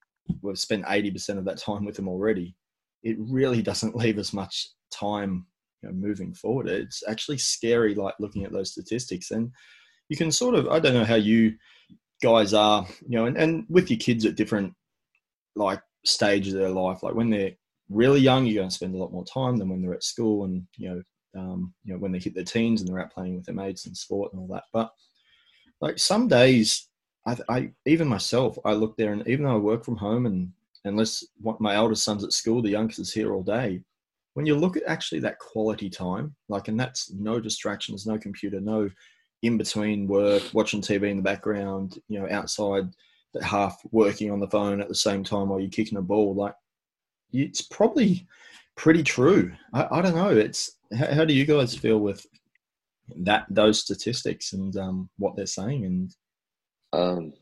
we've 0.41 0.59
spent 0.59 0.85
80% 0.85 1.37
of 1.37 1.45
that 1.45 1.57
time 1.57 1.85
with 1.85 1.95
them 1.95 2.09
already. 2.09 2.55
It 3.03 3.15
really 3.19 3.61
doesn't 3.61 3.95
leave 3.95 4.17
us 4.17 4.33
much 4.33 4.67
time 4.91 5.45
you 5.81 5.89
know, 5.89 5.95
moving 5.95 6.33
forward. 6.33 6.67
It's 6.67 7.01
actually 7.07 7.37
scary 7.37 7.95
like 7.95 8.15
looking 8.19 8.43
at 8.43 8.51
those 8.51 8.71
statistics. 8.71 9.31
And 9.31 9.51
you 10.09 10.17
can 10.17 10.31
sort 10.31 10.55
of 10.55 10.67
i 10.67 10.79
don't 10.79 10.93
know 10.93 11.05
how 11.05 11.15
you 11.15 11.53
guys 12.21 12.53
are 12.53 12.85
you 13.07 13.17
know 13.17 13.25
and, 13.25 13.37
and 13.37 13.65
with 13.69 13.89
your 13.89 13.99
kids 13.99 14.25
at 14.25 14.35
different 14.35 14.73
like 15.55 15.81
stages 16.05 16.53
of 16.53 16.59
their 16.59 16.69
life 16.69 17.03
like 17.03 17.13
when 17.13 17.29
they're 17.29 17.51
really 17.89 18.19
young 18.19 18.45
you're 18.45 18.61
going 18.61 18.69
to 18.69 18.75
spend 18.75 18.95
a 18.95 18.97
lot 18.97 19.11
more 19.11 19.25
time 19.25 19.57
than 19.57 19.69
when 19.69 19.81
they're 19.81 19.93
at 19.93 20.03
school 20.03 20.45
and 20.45 20.63
you 20.77 20.89
know 20.89 21.01
um, 21.37 21.73
you 21.83 21.93
know 21.93 21.99
when 21.99 22.11
they 22.11 22.19
hit 22.19 22.33
their 22.33 22.43
teens 22.43 22.81
and 22.81 22.89
they're 22.89 22.99
out 22.99 23.13
playing 23.13 23.35
with 23.35 23.45
their 23.45 23.53
mates 23.53 23.85
and 23.85 23.95
sport 23.95 24.33
and 24.33 24.41
all 24.41 24.47
that. 24.47 24.63
But 24.73 24.89
like 25.81 25.99
some 25.99 26.27
days 26.27 26.89
I, 27.27 27.37
I 27.49 27.71
even 27.85 28.07
myself, 28.07 28.57
I 28.65 28.73
look 28.73 28.95
there, 28.97 29.11
and 29.11 29.27
even 29.27 29.45
though 29.45 29.55
I 29.55 29.59
work 29.59 29.83
from 29.83 29.97
home, 29.97 30.25
and 30.25 30.51
unless 30.85 31.25
my 31.59 31.75
eldest 31.75 32.03
son's 32.03 32.23
at 32.23 32.33
school, 32.33 32.61
the 32.61 32.69
youngest 32.69 32.99
is 32.99 33.13
here 33.13 33.33
all 33.33 33.43
day. 33.43 33.81
When 34.33 34.45
you 34.45 34.55
look 34.55 34.77
at 34.77 34.83
actually 34.87 35.19
that 35.21 35.39
quality 35.39 35.89
time, 35.89 36.33
like, 36.47 36.69
and 36.69 36.79
that's 36.79 37.11
no 37.11 37.39
distractions, 37.39 38.05
no 38.05 38.17
computer, 38.17 38.61
no 38.61 38.89
in 39.43 39.57
between 39.57 40.07
work, 40.07 40.43
watching 40.53 40.81
TV 40.81 41.09
in 41.09 41.17
the 41.17 41.23
background, 41.23 41.99
you 42.07 42.19
know, 42.19 42.27
outside, 42.31 42.87
half 43.41 43.79
working 43.91 44.31
on 44.31 44.39
the 44.39 44.47
phone 44.47 44.81
at 44.81 44.87
the 44.87 44.95
same 44.95 45.23
time 45.23 45.49
while 45.49 45.59
you're 45.59 45.69
kicking 45.69 45.97
a 45.97 46.01
ball. 46.01 46.33
Like, 46.33 46.55
it's 47.33 47.61
probably 47.61 48.25
pretty 48.75 49.03
true. 49.03 49.51
I, 49.73 49.87
I 49.91 50.01
don't 50.01 50.15
know. 50.15 50.29
It's 50.29 50.77
how, 50.97 51.13
how, 51.13 51.25
do 51.25 51.33
you 51.33 51.45
guys 51.45 51.75
feel 51.75 51.99
with 51.99 52.25
that 53.17 53.45
those 53.49 53.79
statistics 53.79 54.53
and 54.53 54.75
um, 54.77 55.09
what 55.17 55.35
they're 55.35 55.45
saying 55.45 55.85
and 55.85 56.15
um, 56.93 57.33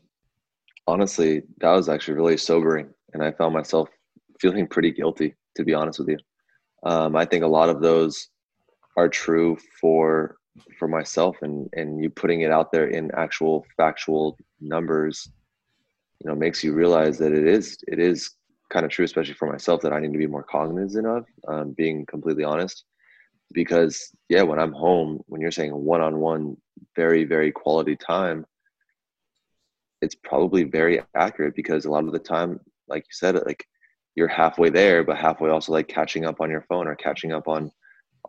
honestly, 0.86 1.42
that 1.58 1.72
was 1.72 1.88
actually 1.88 2.14
really 2.14 2.36
sobering, 2.36 2.88
and 3.12 3.22
I 3.22 3.32
found 3.32 3.54
myself 3.54 3.88
feeling 4.40 4.66
pretty 4.66 4.92
guilty, 4.92 5.34
to 5.56 5.64
be 5.64 5.74
honest 5.74 5.98
with 5.98 6.08
you. 6.08 6.18
Um, 6.84 7.16
I 7.16 7.24
think 7.24 7.44
a 7.44 7.48
lot 7.48 7.68
of 7.68 7.80
those 7.80 8.28
are 8.96 9.08
true 9.08 9.56
for 9.80 10.36
for 10.78 10.88
myself, 10.88 11.36
and 11.42 11.68
and 11.74 12.02
you 12.02 12.10
putting 12.10 12.42
it 12.42 12.50
out 12.50 12.72
there 12.72 12.88
in 12.88 13.10
actual 13.16 13.64
factual 13.76 14.36
numbers, 14.60 15.28
you 16.20 16.28
know, 16.28 16.36
makes 16.36 16.62
you 16.64 16.72
realize 16.72 17.18
that 17.18 17.32
it 17.32 17.46
is 17.46 17.78
it 17.88 17.98
is 17.98 18.30
kind 18.70 18.84
of 18.84 18.90
true, 18.90 19.04
especially 19.04 19.34
for 19.34 19.50
myself, 19.50 19.80
that 19.82 19.92
I 19.92 20.00
need 20.00 20.12
to 20.12 20.18
be 20.18 20.26
more 20.26 20.42
cognizant 20.42 21.06
of. 21.06 21.24
Um, 21.46 21.72
being 21.72 22.04
completely 22.06 22.44
honest, 22.44 22.84
because 23.52 24.10
yeah, 24.28 24.42
when 24.42 24.58
I'm 24.58 24.72
home, 24.72 25.20
when 25.26 25.40
you're 25.40 25.52
saying 25.52 25.74
one 25.74 26.00
on 26.00 26.18
one 26.18 26.56
very 26.94 27.24
very 27.24 27.52
quality 27.52 27.96
time 27.96 28.44
it's 30.02 30.14
probably 30.14 30.64
very 30.64 31.00
accurate 31.14 31.54
because 31.54 31.84
a 31.84 31.90
lot 31.90 32.04
of 32.04 32.12
the 32.12 32.18
time 32.18 32.60
like 32.88 33.02
you 33.02 33.12
said 33.12 33.34
like 33.46 33.64
you're 34.14 34.28
halfway 34.28 34.70
there 34.70 35.02
but 35.04 35.16
halfway 35.16 35.50
also 35.50 35.72
like 35.72 35.88
catching 35.88 36.24
up 36.24 36.40
on 36.40 36.50
your 36.50 36.64
phone 36.68 36.86
or 36.86 36.94
catching 36.96 37.32
up 37.32 37.48
on 37.48 37.70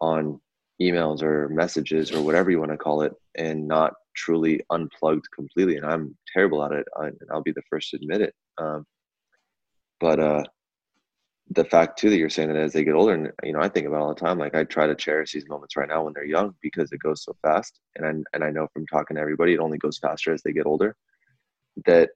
on 0.01 0.39
emails 0.81 1.21
or 1.21 1.49
messages 1.49 2.11
or 2.11 2.21
whatever 2.21 2.51
you 2.51 2.59
want 2.59 2.71
to 2.71 2.77
call 2.77 3.01
it 3.01 3.13
and 3.35 3.67
not 3.67 3.93
truly 4.15 4.61
unplugged 4.69 5.25
completely 5.33 5.77
and 5.77 5.85
i'm 5.85 6.15
terrible 6.31 6.63
at 6.63 6.71
it 6.71 6.87
and 6.97 7.17
i'll 7.31 7.41
be 7.41 7.51
the 7.51 7.61
first 7.69 7.89
to 7.89 7.97
admit 7.97 8.21
it 8.21 8.33
um, 8.57 8.85
but 9.99 10.19
uh 10.19 10.43
the 11.51 11.63
fact 11.63 11.97
too 11.97 12.09
that 12.09 12.17
you're 12.17 12.29
saying 12.29 12.49
that 12.49 12.57
as 12.57 12.73
they 12.73 12.83
get 12.83 12.93
older 12.93 13.13
and 13.13 13.31
you 13.43 13.53
know 13.53 13.61
i 13.61 13.69
think 13.69 13.87
about 13.87 14.01
all 14.01 14.13
the 14.13 14.19
time 14.19 14.37
like 14.37 14.53
i 14.53 14.63
try 14.63 14.85
to 14.85 14.95
cherish 14.95 15.31
these 15.31 15.47
moments 15.47 15.75
right 15.77 15.87
now 15.87 16.03
when 16.03 16.13
they're 16.13 16.25
young 16.25 16.53
because 16.61 16.91
it 16.91 16.99
goes 16.99 17.23
so 17.23 17.35
fast 17.41 17.79
and 17.95 18.05
I, 18.05 18.09
and 18.33 18.43
I 18.43 18.51
know 18.51 18.67
from 18.73 18.85
talking 18.85 19.15
to 19.15 19.21
everybody 19.21 19.53
it 19.53 19.59
only 19.59 19.77
goes 19.77 19.97
faster 19.97 20.33
as 20.33 20.41
they 20.43 20.51
get 20.51 20.65
older 20.65 20.95
that 21.85 22.09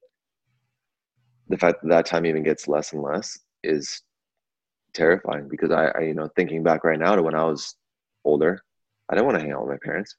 the 1.47 1.57
fact 1.57 1.81
that 1.81 1.89
that 1.89 2.05
time 2.05 2.25
even 2.25 2.43
gets 2.43 2.67
less 2.67 2.93
and 2.93 3.01
less 3.01 3.39
is 3.63 4.01
terrifying 4.93 5.47
because 5.47 5.71
I, 5.71 5.87
I 5.87 6.01
you 6.01 6.13
know 6.13 6.29
thinking 6.35 6.63
back 6.63 6.83
right 6.83 6.99
now 6.99 7.15
to 7.15 7.21
when 7.21 7.35
i 7.35 7.43
was 7.43 7.75
older 8.25 8.61
i 9.09 9.15
didn't 9.15 9.25
want 9.25 9.37
to 9.37 9.43
hang 9.43 9.53
out 9.53 9.61
with 9.61 9.71
my 9.71 9.79
parents. 9.83 10.15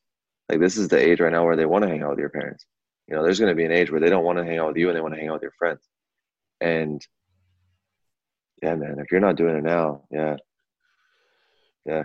Like 0.48 0.60
this 0.60 0.76
is 0.76 0.88
the 0.88 0.98
age 0.98 1.20
right 1.20 1.32
now 1.32 1.44
where 1.44 1.56
they 1.56 1.66
want 1.66 1.82
to 1.84 1.88
hang 1.88 2.02
out 2.02 2.10
with 2.10 2.18
your 2.18 2.28
parents. 2.28 2.66
You 3.08 3.16
know 3.16 3.22
there's 3.22 3.40
going 3.40 3.50
to 3.50 3.56
be 3.56 3.64
an 3.64 3.72
age 3.72 3.90
where 3.90 4.00
they 4.00 4.10
don't 4.10 4.24
want 4.24 4.38
to 4.38 4.44
hang 4.44 4.58
out 4.58 4.68
with 4.68 4.76
you 4.76 4.88
and 4.88 4.96
they 4.96 5.00
want 5.00 5.14
to 5.14 5.20
hang 5.20 5.28
out 5.28 5.34
with 5.34 5.42
your 5.42 5.54
friends. 5.58 5.80
And 6.60 7.00
yeah, 8.62 8.74
man, 8.74 8.98
if 8.98 9.10
you're 9.10 9.20
not 9.20 9.36
doing 9.36 9.56
it 9.56 9.64
now, 9.64 10.02
yeah, 10.10 10.36
yeah, 11.86 12.04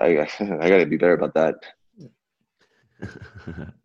I 0.00 0.06
I 0.40 0.68
got 0.68 0.78
to 0.78 0.86
be 0.86 0.96
better 0.96 1.14
about 1.14 1.34
that. 1.34 1.56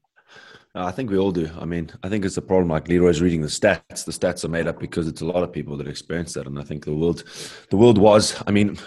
I 0.78 0.92
think 0.92 1.10
we 1.10 1.18
all 1.18 1.32
do. 1.32 1.50
I 1.60 1.66
mean, 1.66 1.90
I 2.04 2.10
think 2.10 2.24
it's 2.24 2.38
a 2.38 2.42
problem. 2.42 2.70
Like 2.70 2.88
Leroy's 2.88 3.22
reading 3.22 3.42
the 3.42 3.48
stats. 3.48 4.06
The 4.06 4.12
stats 4.12 4.46
are 4.46 4.50
made 4.50 4.68
up 4.68 4.80
because 4.80 5.08
it's 5.08 5.22
a 5.22 5.26
lot 5.26 5.44
of 5.44 5.52
people 5.52 5.76
that 5.78 5.88
experience 5.88 6.34
that, 6.34 6.46
and 6.46 6.60
I 6.60 6.64
think 6.64 6.86
the 6.86 6.94
world, 6.94 7.24
the 7.70 7.78
world 7.78 7.98
was. 7.98 8.42
I 8.46 8.52
mean, 8.52 8.78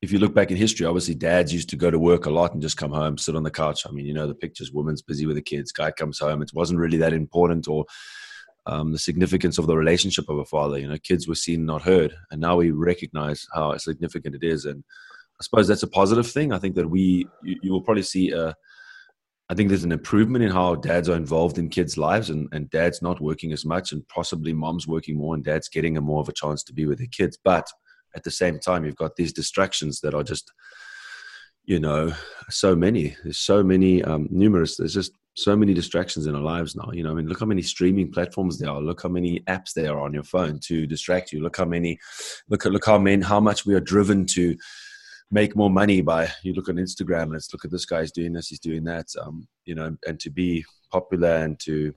if 0.00 0.10
you 0.10 0.18
look 0.18 0.34
back 0.34 0.50
in 0.50 0.56
history, 0.56 0.86
obviously 0.86 1.14
dads 1.14 1.52
used 1.52 1.68
to 1.70 1.76
go 1.76 1.90
to 1.90 1.98
work 1.98 2.26
a 2.26 2.30
lot 2.30 2.52
and 2.52 2.62
just 2.62 2.76
come 2.76 2.92
home, 2.92 3.18
sit 3.18 3.36
on 3.36 3.42
the 3.42 3.50
couch. 3.50 3.86
I 3.86 3.90
mean, 3.90 4.06
you 4.06 4.14
know 4.14 4.26
the 4.26 4.34
pictures. 4.34 4.72
Woman's 4.72 5.02
busy 5.02 5.26
with 5.26 5.36
the 5.36 5.42
kids. 5.42 5.70
Guy 5.70 5.90
comes 5.90 6.18
home. 6.18 6.40
It 6.40 6.50
wasn't 6.54 6.80
really 6.80 6.98
that 6.98 7.12
important, 7.12 7.68
or 7.68 7.84
um, 8.66 8.92
the 8.92 8.98
significance 8.98 9.58
of 9.58 9.66
the 9.66 9.76
relationship 9.76 10.28
of 10.28 10.38
a 10.38 10.44
father. 10.46 10.78
You 10.78 10.88
know, 10.88 10.98
kids 10.98 11.28
were 11.28 11.34
seen, 11.34 11.66
not 11.66 11.82
heard, 11.82 12.14
and 12.30 12.40
now 12.40 12.56
we 12.56 12.70
recognize 12.70 13.46
how 13.52 13.76
significant 13.76 14.34
it 14.34 14.44
is. 14.44 14.64
And 14.64 14.82
I 15.40 15.42
suppose 15.42 15.68
that's 15.68 15.82
a 15.82 15.88
positive 15.88 16.30
thing. 16.30 16.52
I 16.52 16.58
think 16.58 16.74
that 16.76 16.88
we, 16.88 17.28
you, 17.42 17.56
you 17.62 17.72
will 17.72 17.82
probably 17.82 18.02
see 18.02 18.30
a, 18.30 18.54
I 19.50 19.54
think 19.54 19.68
there's 19.68 19.84
an 19.84 19.92
improvement 19.92 20.42
in 20.42 20.50
how 20.50 20.76
dads 20.76 21.08
are 21.08 21.16
involved 21.16 21.58
in 21.58 21.68
kids' 21.68 21.98
lives, 21.98 22.30
and, 22.30 22.48
and 22.52 22.70
dads 22.70 23.02
not 23.02 23.20
working 23.20 23.52
as 23.52 23.64
much, 23.64 23.92
and 23.92 24.06
possibly 24.08 24.54
moms 24.54 24.86
working 24.86 25.16
more, 25.16 25.34
and 25.34 25.44
dads 25.44 25.68
getting 25.68 25.96
a 25.96 26.00
more 26.00 26.20
of 26.20 26.28
a 26.28 26.32
chance 26.32 26.62
to 26.64 26.72
be 26.72 26.86
with 26.86 26.98
their 26.98 27.08
kids. 27.08 27.38
But 27.42 27.68
at 28.16 28.24
the 28.24 28.30
same 28.30 28.58
time, 28.58 28.84
you've 28.84 28.96
got 28.96 29.16
these 29.16 29.32
distractions 29.32 30.00
that 30.00 30.14
are 30.14 30.22
just, 30.22 30.50
you 31.64 31.78
know, 31.78 32.12
so 32.48 32.74
many. 32.74 33.16
There's 33.22 33.38
so 33.38 33.62
many, 33.62 34.02
um, 34.02 34.28
numerous. 34.30 34.76
There's 34.76 34.94
just 34.94 35.12
so 35.36 35.56
many 35.56 35.74
distractions 35.74 36.26
in 36.26 36.34
our 36.34 36.40
lives 36.40 36.76
now. 36.76 36.90
You 36.92 37.02
know, 37.02 37.10
I 37.10 37.14
mean, 37.14 37.26
look 37.26 37.40
how 37.40 37.46
many 37.46 37.62
streaming 37.62 38.12
platforms 38.12 38.58
there 38.58 38.70
are. 38.70 38.80
Look 38.80 39.02
how 39.02 39.08
many 39.08 39.40
apps 39.40 39.72
there 39.74 39.92
are 39.92 40.00
on 40.00 40.14
your 40.14 40.22
phone 40.22 40.58
to 40.64 40.86
distract 40.86 41.32
you. 41.32 41.42
Look 41.42 41.56
how 41.56 41.64
many, 41.64 41.98
look 42.48 42.64
at 42.64 42.72
look 42.72 42.86
how 42.86 42.98
many, 42.98 43.22
how 43.22 43.40
much 43.40 43.66
we 43.66 43.74
are 43.74 43.80
driven 43.80 44.26
to 44.26 44.56
make 45.34 45.56
more 45.56 45.68
money 45.68 46.00
by. 46.00 46.30
You 46.44 46.54
look 46.54 46.68
on 46.68 46.76
Instagram, 46.76 47.32
let's 47.32 47.52
look 47.52 47.64
at 47.64 47.72
this 47.72 47.84
guy's 47.84 48.12
doing 48.12 48.32
this, 48.32 48.48
he's 48.48 48.60
doing 48.60 48.84
that. 48.84 49.06
Um, 49.20 49.48
you 49.64 49.74
know, 49.74 49.96
and 50.06 50.18
to 50.20 50.30
be 50.30 50.64
popular 50.92 51.36
and 51.36 51.58
to 51.60 51.92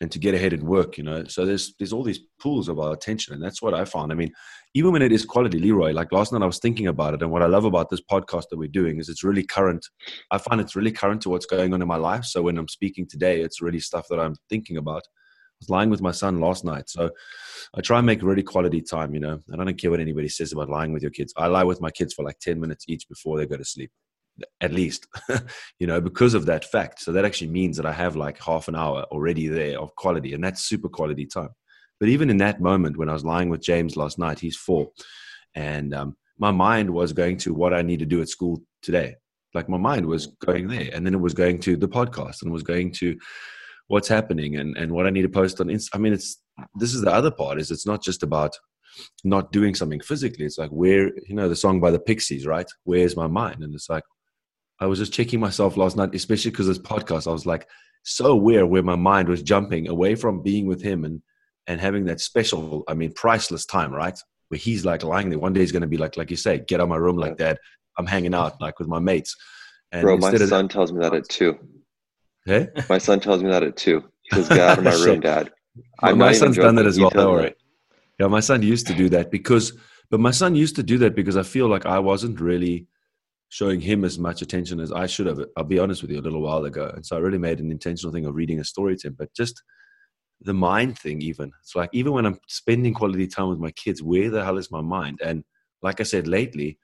and 0.00 0.10
to 0.10 0.18
get 0.18 0.34
ahead 0.34 0.54
and 0.54 0.62
work. 0.62 0.96
You 0.96 1.04
know, 1.04 1.24
so 1.24 1.44
there's 1.44 1.74
there's 1.78 1.92
all 1.92 2.02
these 2.02 2.20
pools 2.40 2.68
of 2.68 2.80
our 2.80 2.94
attention, 2.94 3.34
and 3.34 3.42
that's 3.42 3.60
what 3.60 3.74
I 3.74 3.84
found. 3.84 4.10
I 4.10 4.14
mean, 4.14 4.32
even 4.74 4.92
when 4.92 5.02
it 5.02 5.12
is 5.12 5.26
quality, 5.26 5.58
Leroy, 5.58 5.92
like 5.92 6.10
last 6.10 6.32
night 6.32 6.42
I 6.42 6.46
was 6.46 6.58
thinking 6.58 6.86
about 6.86 7.12
it. 7.12 7.22
And 7.22 7.30
what 7.30 7.42
I 7.42 7.46
love 7.46 7.66
about 7.66 7.90
this 7.90 8.02
podcast 8.10 8.44
that 8.48 8.58
we're 8.58 8.68
doing 8.68 8.98
is 8.98 9.10
it's 9.10 9.24
really 9.24 9.44
current. 9.44 9.86
I 10.30 10.38
find 10.38 10.58
it's 10.58 10.74
really 10.74 10.92
current 10.92 11.20
to 11.22 11.28
what's 11.28 11.46
going 11.46 11.74
on 11.74 11.82
in 11.82 11.88
my 11.88 11.96
life. 11.96 12.24
So 12.24 12.40
when 12.42 12.56
I'm 12.56 12.68
speaking 12.68 13.06
today, 13.06 13.42
it's 13.42 13.60
really 13.60 13.80
stuff 13.80 14.06
that 14.08 14.18
I'm 14.18 14.36
thinking 14.48 14.78
about. 14.78 15.02
Was 15.60 15.70
lying 15.70 15.90
with 15.90 16.00
my 16.00 16.10
son 16.10 16.40
last 16.40 16.64
night. 16.64 16.88
So 16.88 17.10
I 17.76 17.80
try 17.80 17.98
and 17.98 18.06
make 18.06 18.22
really 18.22 18.42
quality 18.42 18.80
time, 18.80 19.14
you 19.14 19.20
know. 19.20 19.38
I 19.52 19.56
don't 19.56 19.78
care 19.78 19.90
what 19.90 20.00
anybody 20.00 20.28
says 20.28 20.52
about 20.52 20.70
lying 20.70 20.92
with 20.92 21.02
your 21.02 21.10
kids. 21.10 21.32
I 21.36 21.46
lie 21.46 21.64
with 21.64 21.80
my 21.80 21.90
kids 21.90 22.14
for 22.14 22.24
like 22.24 22.38
10 22.40 22.58
minutes 22.58 22.86
each 22.88 23.08
before 23.08 23.36
they 23.36 23.46
go 23.46 23.56
to 23.56 23.64
sleep, 23.64 23.90
at 24.60 24.72
least, 24.72 25.06
you 25.78 25.86
know, 25.86 26.00
because 26.00 26.34
of 26.34 26.46
that 26.46 26.64
fact. 26.64 27.00
So 27.00 27.12
that 27.12 27.24
actually 27.24 27.50
means 27.50 27.76
that 27.76 27.86
I 27.86 27.92
have 27.92 28.16
like 28.16 28.42
half 28.42 28.68
an 28.68 28.74
hour 28.74 29.04
already 29.10 29.48
there 29.48 29.78
of 29.78 29.94
quality. 29.96 30.32
And 30.32 30.42
that's 30.42 30.62
super 30.62 30.88
quality 30.88 31.26
time. 31.26 31.50
But 32.00 32.08
even 32.08 32.30
in 32.30 32.38
that 32.38 32.60
moment, 32.60 32.96
when 32.96 33.10
I 33.10 33.12
was 33.12 33.26
lying 33.26 33.50
with 33.50 33.60
James 33.60 33.94
last 33.94 34.18
night, 34.18 34.40
he's 34.40 34.56
four, 34.56 34.90
and 35.54 35.94
um, 35.94 36.16
my 36.38 36.50
mind 36.50 36.90
was 36.90 37.12
going 37.12 37.36
to 37.38 37.52
what 37.52 37.74
I 37.74 37.82
need 37.82 37.98
to 37.98 38.06
do 38.06 38.22
at 38.22 38.30
school 38.30 38.62
today. 38.80 39.16
Like 39.52 39.68
my 39.68 39.76
mind 39.76 40.06
was 40.06 40.28
going 40.44 40.66
there, 40.66 40.88
and 40.94 41.04
then 41.04 41.12
it 41.12 41.20
was 41.20 41.34
going 41.34 41.60
to 41.60 41.76
the 41.76 41.88
podcast, 41.88 42.42
and 42.42 42.50
was 42.50 42.62
going 42.62 42.92
to 42.92 43.18
what's 43.90 44.06
happening 44.06 44.56
and 44.56 44.76
and 44.76 44.92
what 44.92 45.06
I 45.06 45.10
need 45.10 45.22
to 45.22 45.28
post 45.28 45.60
on. 45.60 45.68
Inst- 45.68 45.94
I 45.94 45.98
mean, 45.98 46.12
it's 46.12 46.40
this 46.76 46.94
is 46.94 47.02
the 47.02 47.12
other 47.12 47.30
part. 47.30 47.60
Is 47.60 47.70
it's 47.72 47.86
not 47.86 48.02
just 48.02 48.22
about 48.22 48.56
not 49.24 49.50
doing 49.50 49.74
something 49.74 50.00
physically. 50.00 50.44
It's 50.44 50.58
like 50.58 50.70
where 50.70 51.08
you 51.28 51.34
know 51.34 51.48
the 51.48 51.56
song 51.56 51.80
by 51.80 51.90
the 51.90 51.98
Pixies, 51.98 52.46
right? 52.46 52.70
Where's 52.84 53.16
my 53.16 53.26
mind? 53.26 53.62
And 53.64 53.74
it's 53.74 53.90
like 53.90 54.04
I 54.78 54.86
was 54.86 55.00
just 55.00 55.12
checking 55.12 55.40
myself 55.40 55.76
last 55.76 55.96
night, 55.96 56.14
especially 56.14 56.52
because 56.52 56.68
this 56.68 56.78
podcast. 56.78 57.26
I 57.26 57.32
was 57.32 57.46
like 57.46 57.66
so 58.04 58.26
aware 58.26 58.64
where 58.64 58.82
my 58.82 58.94
mind 58.94 59.28
was 59.28 59.42
jumping 59.42 59.88
away 59.88 60.14
from 60.14 60.40
being 60.40 60.66
with 60.66 60.80
him 60.80 61.04
and 61.04 61.20
and 61.66 61.80
having 61.80 62.04
that 62.04 62.20
special, 62.20 62.84
I 62.88 62.94
mean, 62.94 63.12
priceless 63.12 63.66
time, 63.66 63.92
right? 63.92 64.18
Where 64.48 64.58
he's 64.58 64.84
like 64.84 65.02
lying 65.02 65.30
there. 65.30 65.38
One 65.38 65.52
day 65.52 65.60
he's 65.60 65.72
going 65.72 65.82
to 65.82 65.88
be 65.88 65.98
like, 65.98 66.16
like 66.16 66.30
you 66.30 66.36
say, 66.36 66.58
get 66.58 66.80
out 66.80 66.88
my 66.88 66.96
room 66.96 67.16
like 67.16 67.36
that. 67.38 67.58
I'm 67.98 68.06
hanging 68.06 68.34
out 68.34 68.60
like 68.60 68.78
with 68.78 68.88
my 68.88 68.98
mates. 68.98 69.36
And 69.92 70.02
Bro, 70.02 70.18
my 70.18 70.36
son 70.36 70.66
that, 70.66 70.70
tells 70.70 70.92
me 70.92 71.00
that 71.00 71.14
at 71.20 71.28
two. 71.28 71.58
Hey? 72.44 72.68
My 72.88 72.98
son 72.98 73.20
tells 73.20 73.42
me 73.42 73.50
that 73.50 73.62
at 73.62 73.76
two. 73.76 74.04
He 74.22 74.36
says, 74.36 74.48
get 74.48 74.60
out 74.60 74.78
of 74.78 74.84
my 74.84 74.94
room, 75.04 75.20
dad. 75.20 75.50
I'm 76.00 76.18
my 76.18 76.32
son's 76.32 76.56
done 76.56 76.74
that 76.76 76.86
as 76.86 76.98
well. 76.98 77.10
Don't 77.10 77.32
worry. 77.32 77.54
Yeah, 78.18 78.26
my 78.26 78.40
son 78.40 78.62
used 78.62 78.86
to 78.88 78.94
do 78.94 79.08
that 79.10 79.30
because, 79.30 79.72
but 80.10 80.20
my 80.20 80.30
son 80.30 80.54
used 80.54 80.76
to 80.76 80.82
do 80.82 80.98
that 80.98 81.14
because 81.14 81.36
I 81.36 81.42
feel 81.42 81.68
like 81.68 81.86
I 81.86 81.98
wasn't 81.98 82.40
really 82.40 82.86
showing 83.48 83.80
him 83.80 84.04
as 84.04 84.18
much 84.18 84.42
attention 84.42 84.80
as 84.80 84.92
I 84.92 85.06
should 85.06 85.26
have. 85.26 85.40
I'll 85.56 85.64
be 85.64 85.78
honest 85.78 86.02
with 86.02 86.10
you, 86.10 86.20
a 86.20 86.22
little 86.22 86.42
while 86.42 86.64
ago, 86.64 86.90
and 86.94 87.04
so 87.04 87.16
I 87.16 87.20
really 87.20 87.38
made 87.38 87.60
an 87.60 87.70
intentional 87.70 88.12
thing 88.12 88.26
of 88.26 88.34
reading 88.34 88.60
a 88.60 88.64
story 88.64 88.96
to 88.96 89.08
him. 89.08 89.16
But 89.18 89.32
just 89.34 89.62
the 90.42 90.54
mind 90.54 90.98
thing 90.98 91.20
even 91.20 91.52
it's 91.60 91.76
like 91.76 91.90
even 91.92 92.12
when 92.12 92.24
i'm 92.24 92.38
spending 92.48 92.94
quality 92.94 93.26
time 93.26 93.48
with 93.48 93.58
my 93.58 93.70
kids 93.72 94.02
where 94.02 94.30
the 94.30 94.42
hell 94.42 94.58
is 94.58 94.70
my 94.70 94.80
mind 94.80 95.20
and 95.22 95.44
like 95.82 96.00
i 96.00 96.02
said 96.02 96.26
lately 96.26 96.78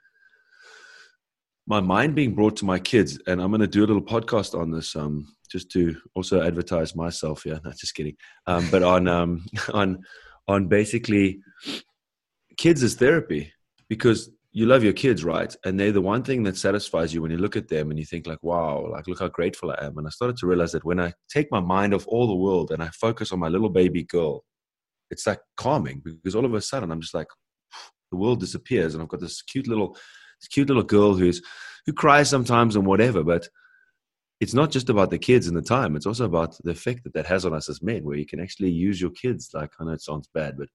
my 1.67 1.81
mind 1.81 2.15
being 2.15 2.35
brought 2.35 2.57
to 2.57 2.65
my 2.65 2.79
kids 2.79 3.19
and 3.27 3.41
i'm 3.41 3.51
going 3.51 3.61
to 3.61 3.67
do 3.67 3.85
a 3.85 3.87
little 3.87 4.03
podcast 4.03 4.59
on 4.59 4.71
this 4.71 4.95
um 4.95 5.27
just 5.57 5.71
to 5.71 5.97
also 6.15 6.43
advertise 6.43 6.95
myself 6.95 7.47
yeah 7.47 7.59
not 7.65 7.77
just 7.77 7.95
kidding 7.95 8.17
um 8.47 8.67
but 8.71 8.83
on 8.83 9.09
um 9.09 9.45
on 9.73 9.99
on 10.49 10.69
basically 10.69 11.41
kids 12.57 12.83
as 12.83 12.95
therapy 12.95 13.53
because 13.89 14.31
you 14.57 14.65
love 14.65 14.83
your 14.83 14.95
kids, 14.95 15.23
right? 15.23 15.55
And 15.67 15.79
they're 15.79 15.93
the 15.93 16.01
one 16.01 16.23
thing 16.23 16.43
that 16.45 16.57
satisfies 16.57 17.13
you 17.13 17.21
when 17.21 17.31
you 17.31 17.37
look 17.37 17.57
at 17.57 17.69
them 17.69 17.91
and 17.91 17.99
you 17.99 18.07
think 18.07 18.27
like, 18.27 18.43
wow, 18.43 18.89
like 18.91 19.07
look 19.07 19.21
how 19.21 19.29
grateful 19.29 19.71
I 19.71 19.85
am. 19.85 19.99
And 19.99 20.07
I 20.07 20.11
started 20.11 20.39
to 20.39 20.47
realize 20.47 20.73
that 20.73 20.83
when 20.83 20.99
I 20.99 21.13
take 21.29 21.51
my 21.51 21.61
mind 21.61 21.93
off 21.93 22.07
all 22.07 22.27
the 22.27 22.35
world 22.35 22.71
and 22.71 22.83
I 22.83 22.89
focus 22.89 23.33
on 23.33 23.39
my 23.39 23.49
little 23.49 23.69
baby 23.69 24.05
girl, 24.05 24.45
it's 25.11 25.27
like 25.27 25.41
calming 25.59 26.01
because 26.03 26.35
all 26.35 26.47
of 26.47 26.55
a 26.55 26.63
sudden 26.63 26.91
I'm 26.91 27.03
just 27.03 27.13
like, 27.13 27.27
the 28.11 28.17
world 28.17 28.41
disappears 28.41 28.95
and 28.95 29.03
I've 29.03 29.11
got 29.11 29.21
this 29.21 29.43
cute 29.43 29.69
little, 29.69 29.95
this 30.41 30.49
cute 30.49 30.69
little 30.69 30.83
girl 30.83 31.13
who's 31.13 31.43
who 31.85 31.93
cries 31.93 32.31
sometimes 32.31 32.77
and 32.77 32.87
whatever, 32.87 33.23
but 33.23 33.47
it's 34.41 34.55
not 34.55 34.71
just 34.71 34.91
about 34.91 35.11
the 35.11 35.19
kids 35.19 35.47
and 35.47 35.57
the 35.57 35.63
time. 35.63 35.97
It's 35.97 36.07
also 36.07 36.25
about 36.25 36.57
the 36.63 36.71
effect 36.71 37.05
that 37.05 37.15
that 37.15 37.27
has 37.27 37.45
on 37.45 37.55
us 37.55 37.69
as 37.69 37.83
men, 37.83 38.05
where 38.05 38.19
you 38.19 38.27
can 38.27 38.41
actually 38.41 38.71
use 38.71 39.01
your 39.01 39.11
kids. 39.11 39.51
Like 39.55 39.71
I 39.81 39.85
know 39.85 39.93
it 39.93 40.03
sounds 40.03 40.29
bad, 40.33 40.59
but 40.59 40.69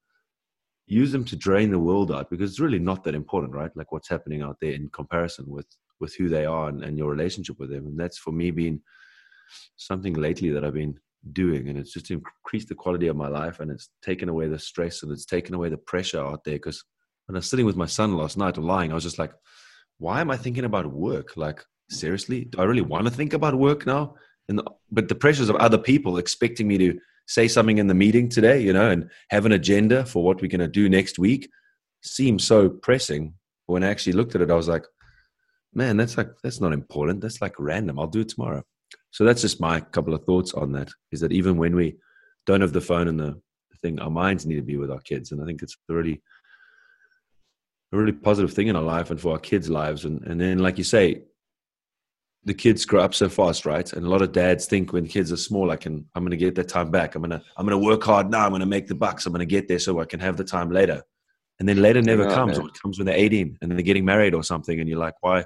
use 0.88 1.12
them 1.12 1.26
to 1.26 1.36
drain 1.36 1.72
the 1.72 1.80
world 1.80 2.12
out 2.12 2.30
because 2.30 2.50
it's 2.50 2.60
really 2.60 2.80
not 2.80 3.04
that 3.04 3.16
important, 3.16 3.54
right? 3.54 3.72
Like 3.76 3.92
what's 3.92 4.10
happening 4.10 4.42
out 4.42 4.58
there 4.62 4.74
in 4.74 4.90
comparison 4.90 5.46
with 5.48 5.68
with 6.00 6.16
who 6.16 6.30
they 6.30 6.46
are 6.46 6.68
and, 6.70 6.84
and 6.84 6.98
your 6.98 7.12
relationship 7.12 7.60
with 7.60 7.70
them. 7.70 7.86
And 7.86 8.00
that's 8.00 8.18
for 8.18 8.32
me 8.32 8.50
been 8.50 8.82
something 9.78 10.14
lately 10.14 10.50
that 10.50 10.66
I've 10.66 10.74
been 10.74 11.00
doing 11.34 11.70
and 11.70 11.78
it's 11.78 11.94
just 11.94 12.10
increased 12.10 12.70
the 12.70 12.76
quality 12.76 13.08
of 13.08 13.16
my 13.16 13.28
life 13.28 13.60
and 13.60 13.70
it's 13.70 13.90
taken 14.02 14.28
away 14.28 14.48
the 14.48 14.58
stress 14.58 15.04
and 15.04 15.12
it's 15.12 15.26
taken 15.26 15.54
away 15.54 15.70
the 15.70 15.78
pressure 15.78 16.20
out 16.20 16.44
there 16.44 16.56
because 16.56 16.84
when 17.28 17.36
I 17.36 17.40
was 17.40 17.50
sitting 17.50 17.68
with 17.68 17.76
my 17.76 17.86
son 17.86 18.18
last 18.18 18.38
night 18.38 18.58
lying, 18.58 18.92
I 18.92 18.96
was 18.96 19.04
just 19.04 19.20
like, 19.20 19.32
why 20.00 20.20
am 20.22 20.32
I 20.32 20.38
thinking 20.38 20.66
about 20.66 20.92
work? 20.92 21.38
Like, 21.38 21.64
seriously, 21.92 22.46
do 22.46 22.60
I 22.60 22.64
really 22.64 22.82
want 22.82 23.06
to 23.06 23.12
think 23.12 23.34
about 23.34 23.56
work 23.56 23.86
now? 23.86 24.16
And 24.50 24.62
but 24.92 25.08
the 25.08 25.16
pressures 25.16 25.50
of 25.50 25.56
other 25.58 25.78
people 25.78 26.18
expecting 26.18 26.68
me 26.68 26.78
to 26.78 27.00
say 27.28 27.48
something 27.48 27.78
in 27.78 27.88
the 27.88 27.94
meeting 27.94 28.30
today, 28.30 28.62
you 28.62 28.74
know, 28.74 28.90
and 28.90 29.10
have 29.30 29.46
an 29.46 29.52
agenda 29.52 30.06
for 30.06 30.24
what 30.24 30.42
we're 30.42 30.50
going 30.50 30.60
to 30.60 30.68
do 30.68 30.90
next 30.90 31.20
week 31.20 31.50
seems 32.04 32.44
so 32.44 32.70
pressing. 32.70 33.34
When 33.68 33.84
I 33.84 33.90
actually 33.90 34.14
looked 34.14 34.36
at 34.36 34.42
it, 34.42 34.52
I 34.52 34.56
was 34.56 34.68
like, 34.68 34.86
man, 35.74 35.96
that's 35.98 36.18
like, 36.18 36.30
that's 36.44 36.60
not 36.60 36.74
important. 36.74 37.22
That's 37.22 37.42
like 37.42 37.56
random. 37.58 38.00
I'll 38.00 38.08
do 38.08 38.22
it 38.22 38.30
tomorrow. 38.30 38.64
So 39.12 39.24
that's 39.24 39.42
just 39.42 39.62
my 39.62 39.80
couple 39.80 40.14
of 40.14 40.26
thoughts 40.26 40.54
on 40.54 40.72
that. 40.74 40.90
Is 41.12 41.22
that 41.22 41.32
even 41.32 41.58
when 41.58 41.76
we 41.76 41.98
don't 42.46 42.62
have 42.62 42.74
the 42.74 42.82
phone 42.82 43.08
and 43.08 43.20
the 43.20 43.40
thing, 43.82 44.00
our 44.00 44.10
minds 44.10 44.46
need 44.46 44.56
to 44.56 44.62
be 44.62 44.78
with 44.78 44.92
our 44.92 45.00
kids, 45.00 45.32
and 45.32 45.42
I 45.42 45.46
think 45.46 45.62
it's 45.62 45.78
really 45.88 46.22
a 47.94 47.98
really 47.98 48.12
positive 48.12 48.54
thing 48.54 48.68
in 48.68 48.76
our 48.76 48.84
life 48.84 49.12
and 49.12 49.20
for 49.20 49.34
our 49.34 49.40
kids' 49.40 49.70
lives. 49.70 50.06
And 50.06 50.22
and 50.24 50.40
then, 50.40 50.60
like 50.60 50.78
you 50.78 50.84
say, 50.84 51.24
the 52.44 52.54
kids 52.54 52.86
grow 52.86 53.02
up 53.02 53.14
so 53.14 53.30
fast, 53.30 53.66
right? 53.66 53.92
And 53.94 54.06
a 54.06 54.10
lot 54.10 54.22
of 54.22 54.32
dads 54.32 54.66
think 54.66 54.94
when 54.94 55.08
kids 55.08 55.32
are 55.32 55.38
small, 55.38 55.70
I 55.70 55.76
can, 55.76 56.06
I'm 56.16 56.24
going 56.24 56.32
to 56.32 56.38
get 56.38 56.56
that 56.56 56.70
time 56.70 56.90
back. 56.90 57.14
I'm 57.16 57.22
going 57.22 57.32
to, 57.32 57.42
I'm 57.56 57.68
going 57.68 57.80
to 57.80 57.86
work 57.86 58.04
hard 58.04 58.32
now. 58.32 58.46
I'm 58.46 58.50
going 58.50 58.62
to 58.62 58.66
make 58.66 58.88
the 58.88 58.96
bucks. 58.96 59.26
I'm 59.26 59.34
going 59.34 59.42
to 59.42 59.46
get 59.46 59.68
there 59.68 59.78
so 59.78 60.00
I 60.00 60.06
can 60.06 60.20
have 60.20 60.38
the 60.38 60.44
time 60.44 60.72
later. 60.72 61.04
And 61.60 61.70
then 61.70 61.82
later 61.82 62.02
never 62.02 62.28
yeah, 62.28 62.34
comes. 62.34 62.58
Or 62.58 62.68
it 62.68 62.74
comes 62.82 62.98
when 62.98 63.06
they're 63.06 63.16
18 63.16 63.60
and 63.62 63.72
they're 63.72 63.82
getting 63.82 64.06
married 64.06 64.34
or 64.34 64.44
something. 64.44 64.80
And 64.80 64.90
you're 64.90 64.98
like, 64.98 65.14
why? 65.22 65.46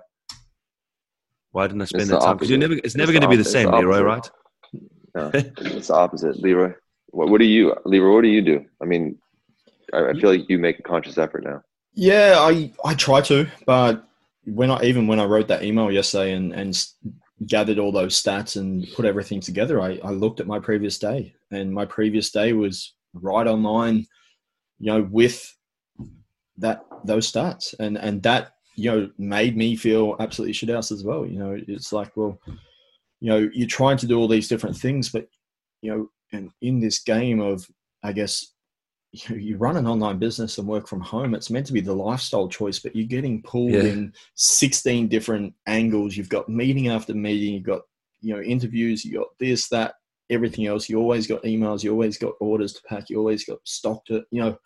Why 1.52 1.68
didn't 1.68 1.82
I 1.82 1.86
spend 1.86 2.10
that 2.10 2.22
time? 2.22 2.38
Because 2.38 2.50
you're 2.50 2.60
never, 2.60 2.76
it's 2.76 2.96
never 2.96 3.12
going 3.12 3.24
to 3.24 3.28
be 3.28 3.36
the 3.36 3.44
same, 3.44 3.72
the 3.72 3.78
Leroy, 3.78 4.02
right? 4.02 4.30
No, 5.16 5.32
it's 5.34 5.88
the 5.88 5.94
opposite. 5.94 6.38
Leroy, 6.42 6.74
what, 7.08 7.30
what 7.30 7.40
do 7.40 7.46
you, 7.46 7.76
Leroy, 7.86 8.16
what 8.16 8.22
do 8.22 8.30
you 8.30 8.42
do? 8.42 8.66
I 8.82 8.86
mean, 8.86 9.18
I, 9.94 10.10
I 10.10 10.14
feel 10.14 10.30
like 10.30 10.50
you 10.50 10.58
make 10.58 10.80
a 10.80 10.84
conscious 10.84 11.18
effort 11.18 11.44
now. 11.44 11.62
Yeah, 11.94 12.36
I, 12.40 12.74
I 12.84 12.94
try 12.94 13.22
to, 13.22 13.48
but 13.66 14.06
when 14.46 14.72
I 14.72 14.82
even 14.84 15.08
when 15.08 15.20
I 15.20 15.26
wrote 15.26 15.48
that 15.48 15.64
email 15.64 15.92
yesterday 15.92 16.34
and 16.34 16.54
and 16.54 16.86
gathered 17.46 17.80
all 17.80 17.92
those 17.92 18.22
stats 18.22 18.56
and 18.56 18.88
put 18.94 19.06
everything 19.06 19.42
together, 19.42 19.82
I, 19.82 20.00
I 20.04 20.12
looked 20.12 20.40
at 20.40 20.48
my 20.48 20.60
previous 20.60 20.98
day, 20.98 21.34
and 21.52 21.74
my 21.74 21.86
previous 21.86 22.32
day 22.32 22.54
was 22.54 22.94
right 23.14 23.48
on 23.48 23.64
line, 23.64 24.06
you 24.80 24.92
know, 24.92 25.08
with 25.12 25.54
that 26.58 26.86
those 27.04 27.32
stats, 27.32 27.74
and 27.80 27.98
and 27.98 28.22
that 28.24 28.54
you 28.76 28.92
know 28.92 29.10
made 29.18 29.58
me 29.58 29.76
feel 29.76 30.16
absolutely 30.20 30.54
shit 30.54 30.70
house 30.70 30.92
as 30.92 31.04
well. 31.04 31.26
You 31.26 31.40
know, 31.40 31.60
it's 31.68 31.92
like, 31.92 32.16
well, 32.16 32.40
you 33.20 33.30
know, 33.30 33.50
you're 33.54 33.68
trying 33.68 33.98
to 33.98 34.08
do 34.08 34.18
all 34.18 34.28
these 34.28 34.48
different 34.48 34.78
things, 34.78 35.10
but 35.10 35.28
you 35.82 35.92
know, 35.92 36.10
and 36.32 36.52
in 36.62 36.80
this 36.80 37.00
game 37.00 37.40
of, 37.40 37.66
I 38.04 38.12
guess, 38.12 38.54
you 39.30 39.58
run 39.58 39.78
an 39.78 39.88
online 39.88 40.18
business 40.18 40.58
and 40.58 40.68
work 40.68 40.88
from 40.88 41.02
home 41.02 41.34
it's 41.36 41.50
meant 41.50 41.66
to 41.66 41.74
be 41.74 41.82
the 41.82 41.94
lifestyle 41.94 42.48
choice 42.48 42.80
but 42.80 42.96
you're 42.96 43.08
getting 43.08 43.42
pulled 43.42 43.72
yeah. 43.72 43.84
in 43.84 44.14
16 44.36 45.08
different 45.08 45.54
angles. 45.68 46.16
You've 46.16 46.30
got 46.30 46.50
meeting 46.50 46.90
after 46.90 47.14
meeting 47.14 47.54
you've 47.54 47.64
got 47.64 47.82
you 48.22 48.36
know 48.36 48.42
interviews 48.42 49.06
you 49.06 49.20
got 49.20 49.28
this 49.40 49.70
that 49.70 49.96
everything 50.30 50.66
else. 50.66 50.90
You 50.90 51.00
always 51.00 51.28
got 51.28 51.44
emails 51.44 51.84
you 51.84 51.92
always 51.92 52.18
got 52.18 52.34
orders 52.40 52.74
to 52.74 52.82
pack 52.88 53.10
you 53.10 53.18
always 53.18 53.46
got 53.46 53.60
stock 53.64 54.06
to 54.06 54.24
you 54.32 54.42
know 54.42 54.58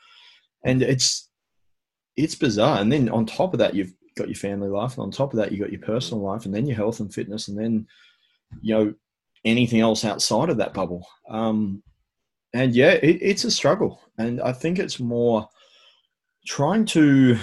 and 0.65 0.81
it's 0.81 1.29
it's 2.15 2.35
bizarre. 2.35 2.79
And 2.79 2.91
then 2.91 3.09
on 3.09 3.25
top 3.25 3.53
of 3.53 3.59
that 3.59 3.75
you've 3.75 3.93
got 4.17 4.27
your 4.27 4.35
family 4.35 4.67
life 4.67 4.97
and 4.97 5.03
on 5.03 5.11
top 5.11 5.33
of 5.33 5.37
that 5.37 5.51
you've 5.51 5.61
got 5.61 5.71
your 5.71 5.81
personal 5.81 6.23
life 6.23 6.45
and 6.45 6.53
then 6.53 6.65
your 6.65 6.75
health 6.75 6.99
and 6.99 7.13
fitness 7.13 7.47
and 7.47 7.57
then 7.57 7.87
you 8.61 8.75
know 8.75 8.93
anything 9.45 9.79
else 9.79 10.03
outside 10.03 10.49
of 10.49 10.57
that 10.57 10.73
bubble. 10.73 11.05
Um 11.29 11.83
and 12.53 12.75
yeah, 12.75 12.93
it, 12.93 13.19
it's 13.21 13.43
a 13.43 13.51
struggle, 13.51 14.01
and 14.17 14.41
I 14.41 14.53
think 14.53 14.79
it's 14.79 14.99
more 14.99 15.47
trying 16.47 16.85
to 16.85 17.37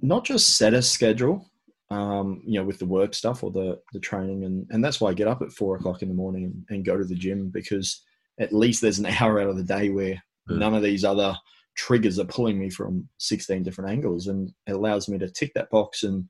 not 0.00 0.24
just 0.24 0.56
set 0.56 0.74
a 0.74 0.82
schedule, 0.82 1.50
um, 1.90 2.42
you 2.44 2.58
know, 2.58 2.64
with 2.64 2.78
the 2.78 2.86
work 2.86 3.14
stuff 3.14 3.42
or 3.42 3.50
the 3.50 3.80
the 3.92 4.00
training, 4.00 4.44
and 4.44 4.66
and 4.70 4.84
that's 4.84 5.00
why 5.00 5.10
I 5.10 5.14
get 5.14 5.28
up 5.28 5.42
at 5.42 5.52
four 5.52 5.76
o'clock 5.76 6.02
in 6.02 6.08
the 6.08 6.14
morning 6.14 6.44
and, 6.44 6.64
and 6.70 6.84
go 6.84 6.96
to 6.96 7.04
the 7.04 7.14
gym 7.14 7.50
because 7.50 8.02
at 8.40 8.52
least 8.52 8.80
there's 8.80 8.98
an 8.98 9.06
hour 9.20 9.40
out 9.40 9.48
of 9.48 9.56
the 9.56 9.62
day 9.62 9.90
where 9.90 10.14
mm. 10.50 10.58
none 10.58 10.74
of 10.74 10.82
these 10.82 11.04
other 11.04 11.36
triggers 11.76 12.18
are 12.18 12.24
pulling 12.24 12.58
me 12.58 12.70
from 12.70 13.08
16 13.18 13.64
different 13.64 13.90
angles. 13.90 14.28
And 14.28 14.52
it 14.68 14.72
allows 14.72 15.08
me 15.08 15.18
to 15.18 15.28
tick 15.28 15.52
that 15.54 15.70
box. 15.70 16.04
And 16.04 16.24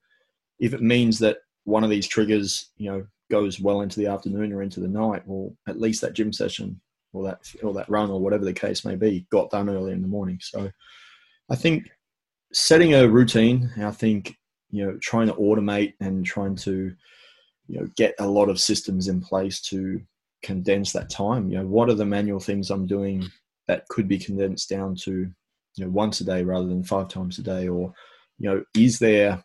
if 0.58 0.72
it 0.72 0.80
means 0.80 1.18
that 1.18 1.36
one 1.64 1.84
of 1.84 1.90
these 1.90 2.06
triggers 2.06 2.70
you 2.76 2.90
know 2.90 3.06
goes 3.30 3.58
well 3.58 3.80
into 3.80 3.98
the 3.98 4.06
afternoon 4.06 4.52
or 4.52 4.62
into 4.62 4.80
the 4.80 4.88
night 4.88 5.22
well 5.26 5.54
at 5.66 5.80
least 5.80 6.00
that 6.02 6.12
gym 6.12 6.32
session 6.32 6.80
or 7.14 7.24
that 7.24 7.40
or 7.62 7.72
that 7.74 7.88
run 7.88 8.10
or 8.10 8.20
whatever 8.20 8.44
the 8.44 8.52
case 8.52 8.84
may 8.84 8.96
be 8.96 9.26
got 9.30 9.50
done 9.50 9.68
early 9.68 9.92
in 9.92 10.02
the 10.02 10.08
morning. 10.08 10.38
So 10.40 10.70
I 11.50 11.56
think 11.56 11.90
setting 12.52 12.94
a 12.94 13.08
routine, 13.08 13.70
I 13.78 13.90
think 13.90 14.36
you 14.70 14.84
know 14.84 14.98
trying 15.00 15.28
to 15.28 15.34
automate 15.34 15.94
and 16.00 16.24
trying 16.24 16.56
to 16.56 16.94
you 17.68 17.80
know 17.80 17.88
get 17.96 18.14
a 18.18 18.26
lot 18.26 18.48
of 18.48 18.60
systems 18.60 19.08
in 19.08 19.20
place 19.20 19.60
to 19.62 20.00
condense 20.42 20.92
that 20.92 21.10
time. 21.10 21.48
You 21.50 21.58
know, 21.58 21.66
what 21.66 21.88
are 21.88 21.94
the 21.94 22.04
manual 22.04 22.40
things 22.40 22.70
I'm 22.70 22.86
doing 22.86 23.26
that 23.66 23.88
could 23.88 24.08
be 24.08 24.18
condensed 24.18 24.68
down 24.68 24.94
to 24.96 25.30
you 25.76 25.84
know 25.84 25.90
once 25.90 26.20
a 26.20 26.24
day 26.24 26.44
rather 26.44 26.66
than 26.66 26.84
five 26.84 27.08
times 27.08 27.38
a 27.38 27.42
day, 27.42 27.68
or 27.68 27.92
you 28.38 28.50
know, 28.50 28.64
is 28.74 28.98
there 28.98 29.42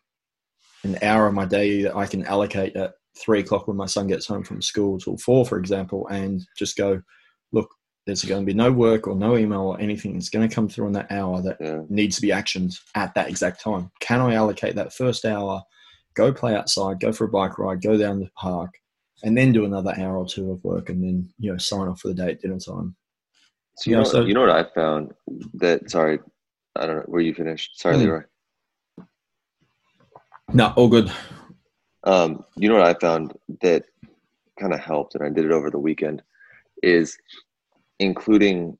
an 0.84 0.98
hour 1.02 1.28
of 1.28 1.34
my 1.34 1.46
day 1.46 1.84
that 1.84 1.96
I 1.96 2.06
can 2.06 2.26
allocate 2.26 2.76
at 2.76 2.94
three 3.18 3.40
o'clock 3.40 3.68
when 3.68 3.78
my 3.78 3.86
son 3.86 4.08
gets 4.08 4.28
home 4.28 4.44
from 4.44 4.62
school 4.62 5.00
till 5.00 5.18
four, 5.18 5.46
for 5.46 5.58
example, 5.58 6.08
and 6.08 6.46
just 6.58 6.78
go, 6.78 7.02
there's 8.10 8.26
going 8.26 8.42
to 8.42 8.46
be 8.46 8.56
no 8.56 8.72
work 8.72 9.08
or 9.08 9.16
no 9.16 9.38
email 9.38 9.62
or 9.62 9.80
anything 9.80 10.14
that's 10.14 10.30
going 10.30 10.48
to 10.48 10.54
come 10.54 10.68
through 10.68 10.88
in 10.88 10.94
that 10.94 11.12
hour 11.12 11.44
that 11.44 11.58
yeah. 11.62 11.82
needs 11.90 12.16
to 12.16 12.24
be 12.24 12.30
actioned 12.30 12.76
at 12.96 13.14
that 13.14 13.30
exact 13.30 13.62
time. 13.62 13.92
Can 14.00 14.20
I 14.20 14.34
allocate 14.34 14.76
that 14.76 14.94
first 14.94 15.26
hour, 15.26 15.62
go 16.16 16.34
play 16.34 16.56
outside, 16.56 17.00
go 17.00 17.12
for 17.12 17.26
a 17.26 17.30
bike 17.30 17.60
ride, 17.60 17.84
go 17.84 17.98
down 17.98 18.20
the 18.20 18.30
park, 18.36 18.72
and 19.24 19.38
then 19.38 19.52
do 19.52 19.64
another 19.64 19.94
hour 19.96 20.18
or 20.18 20.26
two 20.26 20.52
of 20.52 20.64
work 20.64 20.90
and 20.90 21.04
then, 21.04 21.30
you 21.38 21.52
know, 21.52 21.58
sign 21.60 21.88
off 21.88 22.02
for 22.02 22.08
the 22.08 22.16
day 22.16 22.32
at 22.32 22.42
dinner 22.42 22.58
time? 22.58 22.96
So, 23.78 23.92
you, 23.92 23.98
know, 23.98 24.04
so, 24.04 24.26
you 24.26 24.34
know 24.34 24.42
what 24.42 24.50
I 24.50 24.64
found 24.64 25.14
that, 25.54 25.92
sorry, 25.92 26.18
I 26.76 26.88
don't 26.88 26.96
know, 26.96 27.04
where 27.06 27.22
you 27.22 27.36
finished? 27.36 27.80
Sorry, 27.80 27.96
mm. 27.96 28.00
Leroy. 28.00 28.22
No, 30.52 30.74
all 30.76 30.90
good. 30.90 31.12
Um, 32.06 32.44
you 32.56 32.70
know 32.70 32.76
what 32.76 32.88
I 32.88 32.96
found 32.96 33.34
that 33.62 33.84
kind 34.60 34.74
of 34.74 34.80
helped, 34.80 35.14
and 35.14 35.24
I 35.24 35.30
did 35.30 35.46
it 35.46 35.52
over 35.52 35.70
the 35.70 35.78
weekend 35.78 36.24
is 36.82 37.16
including 38.00 38.78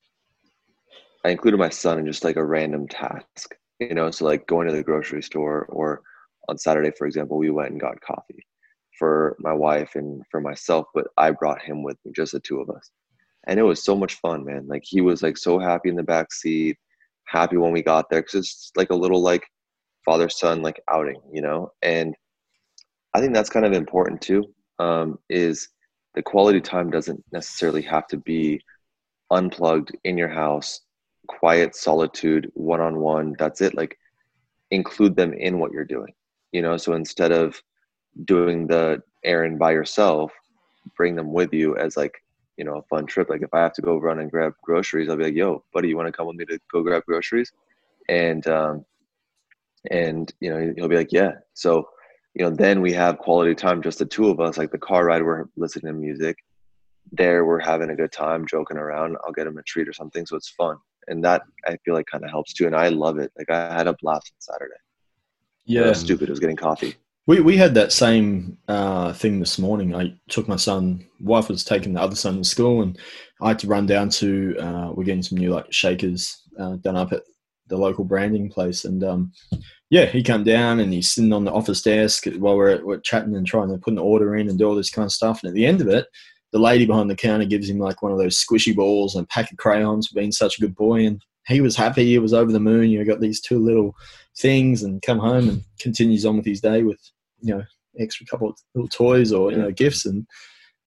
I 1.26 1.30
included 1.30 1.58
my 1.58 1.70
son 1.70 2.00
in 2.00 2.06
just 2.06 2.24
like 2.24 2.38
a 2.38 2.44
random 2.44 2.88
task, 2.88 3.56
you 3.80 3.94
know, 3.94 4.10
so 4.10 4.26
like 4.26 4.48
going 4.48 4.68
to 4.68 4.74
the 4.74 4.84
grocery 4.84 5.22
store 5.22 5.66
or 5.66 6.02
on 6.48 6.58
Saturday, 6.58 6.92
for 6.98 7.06
example, 7.06 7.38
we 7.38 7.50
went 7.50 7.72
and 7.72 7.80
got 7.80 8.02
coffee 8.02 8.46
for 8.98 9.36
my 9.40 9.54
wife 9.54 9.96
and 9.96 10.24
for 10.32 10.42
myself, 10.42 10.88
but 10.94 11.08
I 11.18 11.32
brought 11.32 11.62
him 11.62 11.84
with 11.84 11.98
me, 12.04 12.12
just 12.16 12.32
the 12.32 12.40
two 12.40 12.60
of 12.60 12.70
us. 12.70 12.90
And 13.48 13.60
it 13.60 13.64
was 13.64 13.84
so 13.84 13.96
much 13.96 14.16
fun, 14.16 14.46
man. 14.46 14.68
Like 14.68 14.84
he 14.86 15.02
was 15.02 15.22
like 15.22 15.38
so 15.38 15.60
happy 15.60 15.90
in 15.90 15.96
the 15.96 16.04
back 16.04 16.34
seat, 16.34 16.78
happy 17.26 17.58
when 17.58 17.72
we 17.72 17.82
got 17.82 18.10
there 18.10 18.22
because 18.22 18.36
it's 18.36 18.72
like 18.76 18.90
a 18.90 18.96
little 18.96 19.22
like 19.22 19.44
father 20.06 20.30
son 20.30 20.62
like 20.62 20.82
outing, 20.90 21.22
you 21.32 21.42
know. 21.42 21.72
And 21.82 22.16
I 23.14 23.20
think 23.20 23.34
that's 23.34 23.50
kind 23.50 23.66
of 23.66 23.74
important 23.74 24.22
too. 24.22 24.46
Um, 24.80 25.20
is 25.30 25.70
the 26.16 26.22
quality 26.22 26.62
time 26.62 26.90
doesn't 26.90 27.24
necessarily 27.32 27.82
have 27.84 28.08
to 28.08 28.18
be 28.18 28.62
unplugged 29.32 29.96
in 30.04 30.18
your 30.18 30.30
house 30.30 30.82
quiet 31.28 31.76
solitude 31.76 32.50
one-on-one 32.56 33.36
that's 33.38 33.62
it 33.62 33.76
like 33.76 33.98
include 34.72 35.16
them 35.16 35.34
in 35.34 35.60
what 35.60 35.72
you're 35.72 35.86
doing 35.86 36.14
you 36.52 36.62
know 36.62 36.78
so 36.78 36.94
instead 36.94 37.32
of 37.32 37.62
doing 38.26 38.68
the 38.68 39.02
errand 39.24 39.60
by 39.60 39.72
yourself 39.72 40.32
bring 40.98 41.16
them 41.16 41.32
with 41.32 41.54
you 41.54 41.78
as 41.78 41.96
like 41.96 42.24
you 42.58 42.66
know 42.66 42.78
a 42.78 42.84
fun 42.84 43.06
trip 43.06 43.30
like 43.30 43.42
if 43.42 43.54
i 43.54 43.60
have 43.60 43.74
to 43.74 43.82
go 43.82 43.98
run 43.98 44.20
and 44.20 44.32
grab 44.32 44.54
groceries 44.64 45.10
i'll 45.10 45.18
be 45.18 45.26
like 45.26 45.36
yo 45.36 45.64
buddy 45.74 45.88
you 45.88 45.96
want 45.96 46.08
to 46.08 46.12
come 46.12 46.28
with 46.28 46.36
me 46.36 46.46
to 46.46 46.60
go 46.72 46.82
grab 46.82 47.04
groceries 47.06 47.52
and 48.10 48.48
um 48.48 48.84
and 49.92 50.34
you 50.40 50.50
know 50.50 50.74
he'll 50.76 50.88
be 50.88 50.98
like 50.98 51.12
yeah 51.12 51.34
so 51.54 51.88
you 52.34 52.46
know, 52.46 52.52
then 52.52 52.82
we 52.82 52.94
have 52.94 53.18
quality 53.18 53.56
time, 53.56 53.82
just 53.82 54.00
the 54.00 54.06
two 54.06 54.30
of 54.30 54.40
us. 54.40 54.58
Like 54.58 54.72
the 54.72 54.78
car 54.78 55.06
ride, 55.06 55.24
we're 55.24 55.46
listening 55.58 55.94
to 55.94 56.00
music. 56.00 56.38
There, 57.12 57.46
we're 57.46 57.60
having 57.60 57.90
a 57.90 57.96
good 57.96 58.12
time, 58.12 58.46
joking 58.48 58.78
around. 58.78 59.18
I'll 59.26 59.34
get 59.34 59.48
him 59.48 59.58
a 59.58 59.64
treat 59.64 59.88
or 59.88 59.94
something, 59.94 60.26
so 60.26 60.36
it's 60.36 60.50
fun, 60.50 60.78
and 61.08 61.24
that 61.24 61.44
I 61.66 61.78
feel 61.84 61.94
like 61.94 62.06
kind 62.06 62.24
of 62.24 62.30
helps 62.30 62.54
too. 62.54 62.68
And 62.68 62.76
I 62.76 62.90
love 62.90 63.18
it. 63.18 63.32
Like 63.38 63.50
I 63.50 63.74
had 63.74 63.88
a 63.88 63.96
blast 64.02 64.32
on 64.36 64.42
Saturday. 64.56 64.80
Yeah, 65.66 65.90
it 65.90 65.96
stupid. 65.96 66.30
It 66.30 66.32
was 66.32 66.40
getting 66.40 66.56
coffee. 66.56 66.96
We 67.28 67.42
we 67.42 67.58
had 67.58 67.74
that 67.76 67.92
same 67.92 68.58
uh, 68.68 69.14
thing 69.14 69.40
this 69.40 69.60
morning. 69.60 69.96
I 69.96 70.14
took 70.30 70.48
my 70.48 70.56
son. 70.56 71.06
Wife 71.20 71.50
was 71.50 71.64
taking 71.64 71.94
the 71.94 72.02
other 72.02 72.16
son 72.16 72.38
to 72.38 72.44
school, 72.44 72.82
and 72.82 72.98
I 73.42 73.50
had 73.50 73.60
to 73.60 73.68
run 73.68 73.86
down 73.86 74.10
to. 74.10 74.56
Uh, 74.60 74.92
we're 74.94 75.04
getting 75.04 75.24
some 75.24 75.38
new 75.38 75.52
like 75.54 75.72
shakers 75.72 76.42
uh, 76.60 76.78
done 76.78 76.96
up 76.96 77.12
at 77.12 77.24
the 77.68 77.78
local 77.78 78.04
branding 78.04 78.50
place, 78.50 78.86
and 78.86 79.04
um, 79.04 79.32
yeah, 79.90 80.06
he 80.06 80.22
come 80.22 80.44
down 80.44 80.80
and 80.80 80.94
he's 80.94 81.14
sitting 81.14 81.34
on 81.34 81.46
the 81.46 81.52
office 81.52 81.82
desk 81.82 82.26
while 82.38 82.56
we're, 82.56 82.84
we're 82.86 83.00
chatting 83.00 83.36
and 83.36 83.46
trying 83.46 83.70
to 83.70 83.78
put 83.78 83.94
an 83.94 84.00
order 84.00 84.36
in 84.36 84.48
and 84.48 84.60
do 84.60 84.66
all 84.66 84.76
this 84.76 84.92
kind 84.92 85.06
of 85.06 85.12
stuff. 85.12 85.42
And 85.42 85.50
at 85.50 85.56
the 85.56 85.66
end 85.66 85.82
of 85.82 85.88
it, 85.88 86.06
the 86.52 86.60
lady 86.60 86.86
behind 86.86 87.10
the 87.10 87.16
counter 87.16 87.46
gives 87.46 87.70
him 87.70 87.80
like 87.80 88.02
one 88.02 88.12
of 88.12 88.18
those 88.18 88.44
squishy 88.44 88.76
balls 88.76 89.16
and 89.16 89.24
a 89.24 89.28
pack 89.28 89.52
of 89.52 89.58
crayons 89.58 90.08
for 90.08 90.20
being 90.20 90.32
such 90.32 90.58
a 90.58 90.62
good 90.62 90.76
boy. 90.76 91.06
And 91.06 91.22
he 91.48 91.62
was 91.62 91.76
happy. 91.76 92.06
He 92.06 92.20
was 92.20 92.34
over 92.34 92.52
the 92.52 92.60
moon. 92.60 92.90
You 92.90 93.00
know, 93.00 93.06
got 93.06 93.22
these 93.22 93.42
two 93.42 93.60
little 93.60 93.94
things 94.38 94.84
and 94.84 95.02
come 95.02 95.20
home 95.20 95.50
and 95.50 95.64
continues 95.80 96.26
on 96.26 96.38
with 96.38 96.46
his 96.46 96.62
day 96.62 96.84
with, 96.84 97.00
you 97.42 97.56
know, 97.56 97.64
extra 98.00 98.26
couple 98.26 98.50
of 98.50 98.56
little 98.76 98.90
toys 98.90 99.32
or, 99.32 99.52
you 99.52 99.58
know, 99.58 99.72
gifts. 99.72 100.06
And 100.06 100.26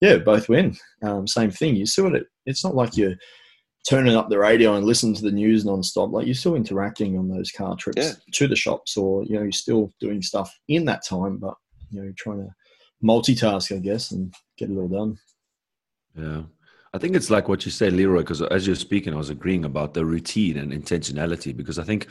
yeah, 0.01 0.17
both 0.17 0.49
win. 0.49 0.75
Um, 1.01 1.27
same 1.27 1.51
thing. 1.51 1.75
You 1.75 1.85
see 1.85 2.01
what 2.01 2.15
it, 2.15 2.27
it's 2.45 2.63
not 2.63 2.75
like 2.75 2.97
you're, 2.97 3.15
turning 3.87 4.15
up 4.15 4.29
the 4.29 4.39
radio 4.39 4.75
and 4.75 4.85
listening 4.85 5.13
to 5.13 5.23
the 5.23 5.31
news 5.31 5.65
nonstop, 5.65 6.11
like 6.11 6.25
you're 6.25 6.35
still 6.35 6.55
interacting 6.55 7.17
on 7.17 7.29
those 7.29 7.51
car 7.51 7.75
trips 7.75 8.01
yeah. 8.01 8.13
to 8.31 8.47
the 8.47 8.55
shops, 8.55 8.95
or 8.95 9.23
you 9.25 9.35
know, 9.35 9.41
you're 9.41 9.51
still 9.51 9.91
doing 9.99 10.21
stuff 10.21 10.53
in 10.67 10.85
that 10.85 11.05
time, 11.05 11.37
but 11.37 11.55
you 11.89 11.99
know, 11.99 12.05
you're 12.05 12.13
trying 12.17 12.39
to 12.39 12.49
multitask, 13.03 13.75
I 13.75 13.79
guess, 13.79 14.11
and 14.11 14.33
get 14.57 14.69
it 14.69 14.77
all 14.77 14.87
done. 14.87 15.17
Yeah. 16.15 16.43
I 16.93 16.99
think 16.99 17.15
it's 17.15 17.31
like 17.31 17.47
what 17.47 17.65
you 17.65 17.71
say, 17.71 17.89
Leroy, 17.89 18.19
because 18.19 18.41
as 18.43 18.67
you're 18.67 18.75
speaking, 18.75 19.13
I 19.13 19.17
was 19.17 19.31
agreeing 19.31 19.65
about 19.65 19.95
the 19.95 20.05
routine 20.05 20.57
and 20.57 20.71
intentionality. 20.71 21.55
Because 21.55 21.79
I 21.79 21.83
think 21.83 22.07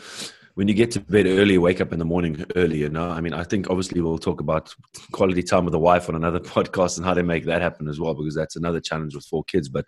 when 0.54 0.66
you 0.66 0.74
get 0.74 0.90
to 0.92 1.00
bed 1.00 1.26
early, 1.26 1.56
wake 1.56 1.80
up 1.80 1.92
in 1.92 2.00
the 2.00 2.04
morning 2.04 2.44
early, 2.56 2.78
you 2.78 2.88
know, 2.88 3.08
I 3.08 3.20
mean, 3.20 3.32
I 3.32 3.44
think 3.44 3.70
obviously 3.70 4.00
we'll 4.00 4.18
talk 4.18 4.40
about 4.40 4.74
quality 5.12 5.42
time 5.44 5.64
with 5.64 5.72
the 5.72 5.78
wife 5.78 6.08
on 6.08 6.16
another 6.16 6.40
podcast 6.56 6.96
and 6.96 7.06
how 7.06 7.14
to 7.14 7.22
make 7.22 7.44
that 7.44 7.62
happen 7.62 7.86
as 7.88 8.00
well, 8.00 8.14
because 8.14 8.34
that's 8.34 8.56
another 8.56 8.80
challenge 8.80 9.14
with 9.14 9.24
four 9.24 9.44
kids. 9.44 9.68
But, 9.68 9.84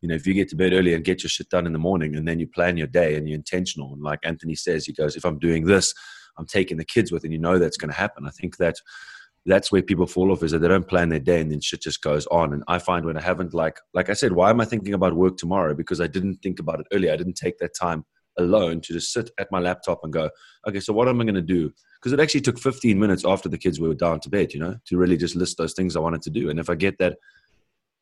you 0.00 0.08
know, 0.08 0.14
if 0.14 0.26
you 0.26 0.32
get 0.32 0.48
to 0.50 0.56
bed 0.56 0.72
early 0.72 0.94
and 0.94 1.04
get 1.04 1.22
your 1.22 1.30
shit 1.30 1.50
done 1.50 1.66
in 1.66 1.74
the 1.74 1.78
morning 1.78 2.16
and 2.16 2.26
then 2.26 2.40
you 2.40 2.46
plan 2.46 2.78
your 2.78 2.86
day 2.86 3.16
and 3.16 3.28
you're 3.28 3.36
intentional, 3.36 3.92
and 3.92 4.02
like 4.02 4.20
Anthony 4.22 4.54
says, 4.54 4.86
he 4.86 4.94
goes, 4.94 5.16
if 5.16 5.26
I'm 5.26 5.38
doing 5.38 5.66
this, 5.66 5.92
I'm 6.38 6.46
taking 6.46 6.78
the 6.78 6.84
kids 6.84 7.12
with, 7.12 7.24
and 7.24 7.32
you 7.32 7.38
know 7.38 7.58
that's 7.58 7.76
going 7.76 7.90
to 7.90 7.98
happen. 7.98 8.26
I 8.26 8.30
think 8.30 8.56
that 8.56 8.76
that's 9.46 9.72
where 9.72 9.82
people 9.82 10.06
fall 10.06 10.32
off 10.32 10.42
is 10.42 10.52
that 10.52 10.58
they 10.58 10.68
don't 10.68 10.88
plan 10.88 11.08
their 11.08 11.18
day 11.18 11.40
and 11.40 11.50
then 11.50 11.60
shit 11.60 11.82
just 11.82 12.02
goes 12.02 12.26
on. 12.26 12.52
And 12.52 12.62
I 12.68 12.78
find 12.78 13.06
when 13.06 13.16
I 13.16 13.22
haven't 13.22 13.54
like 13.54 13.78
like 13.94 14.10
I 14.10 14.12
said, 14.12 14.32
why 14.32 14.50
am 14.50 14.60
I 14.60 14.64
thinking 14.64 14.94
about 14.94 15.14
work 15.14 15.36
tomorrow? 15.36 15.74
Because 15.74 16.00
I 16.00 16.06
didn't 16.06 16.36
think 16.42 16.58
about 16.58 16.80
it 16.80 16.86
earlier. 16.92 17.12
I 17.12 17.16
didn't 17.16 17.36
take 17.36 17.58
that 17.58 17.74
time 17.74 18.04
alone 18.38 18.80
to 18.82 18.92
just 18.92 19.12
sit 19.12 19.30
at 19.38 19.50
my 19.50 19.58
laptop 19.58 20.00
and 20.02 20.12
go, 20.12 20.30
okay, 20.66 20.80
so 20.80 20.92
what 20.92 21.08
am 21.08 21.20
I 21.20 21.24
going 21.24 21.34
to 21.34 21.42
do? 21.42 21.72
Because 21.98 22.12
it 22.12 22.20
actually 22.20 22.40
took 22.40 22.58
15 22.58 22.98
minutes 22.98 23.24
after 23.24 23.48
the 23.48 23.58
kids 23.58 23.80
were 23.80 23.94
down 23.94 24.20
to 24.20 24.30
bed, 24.30 24.52
you 24.54 24.60
know, 24.60 24.76
to 24.86 24.96
really 24.96 25.16
just 25.16 25.36
list 25.36 25.58
those 25.58 25.74
things 25.74 25.96
I 25.96 26.00
wanted 26.00 26.22
to 26.22 26.30
do. 26.30 26.50
And 26.50 26.58
if 26.58 26.70
I 26.70 26.74
get 26.74 26.98
that, 26.98 27.16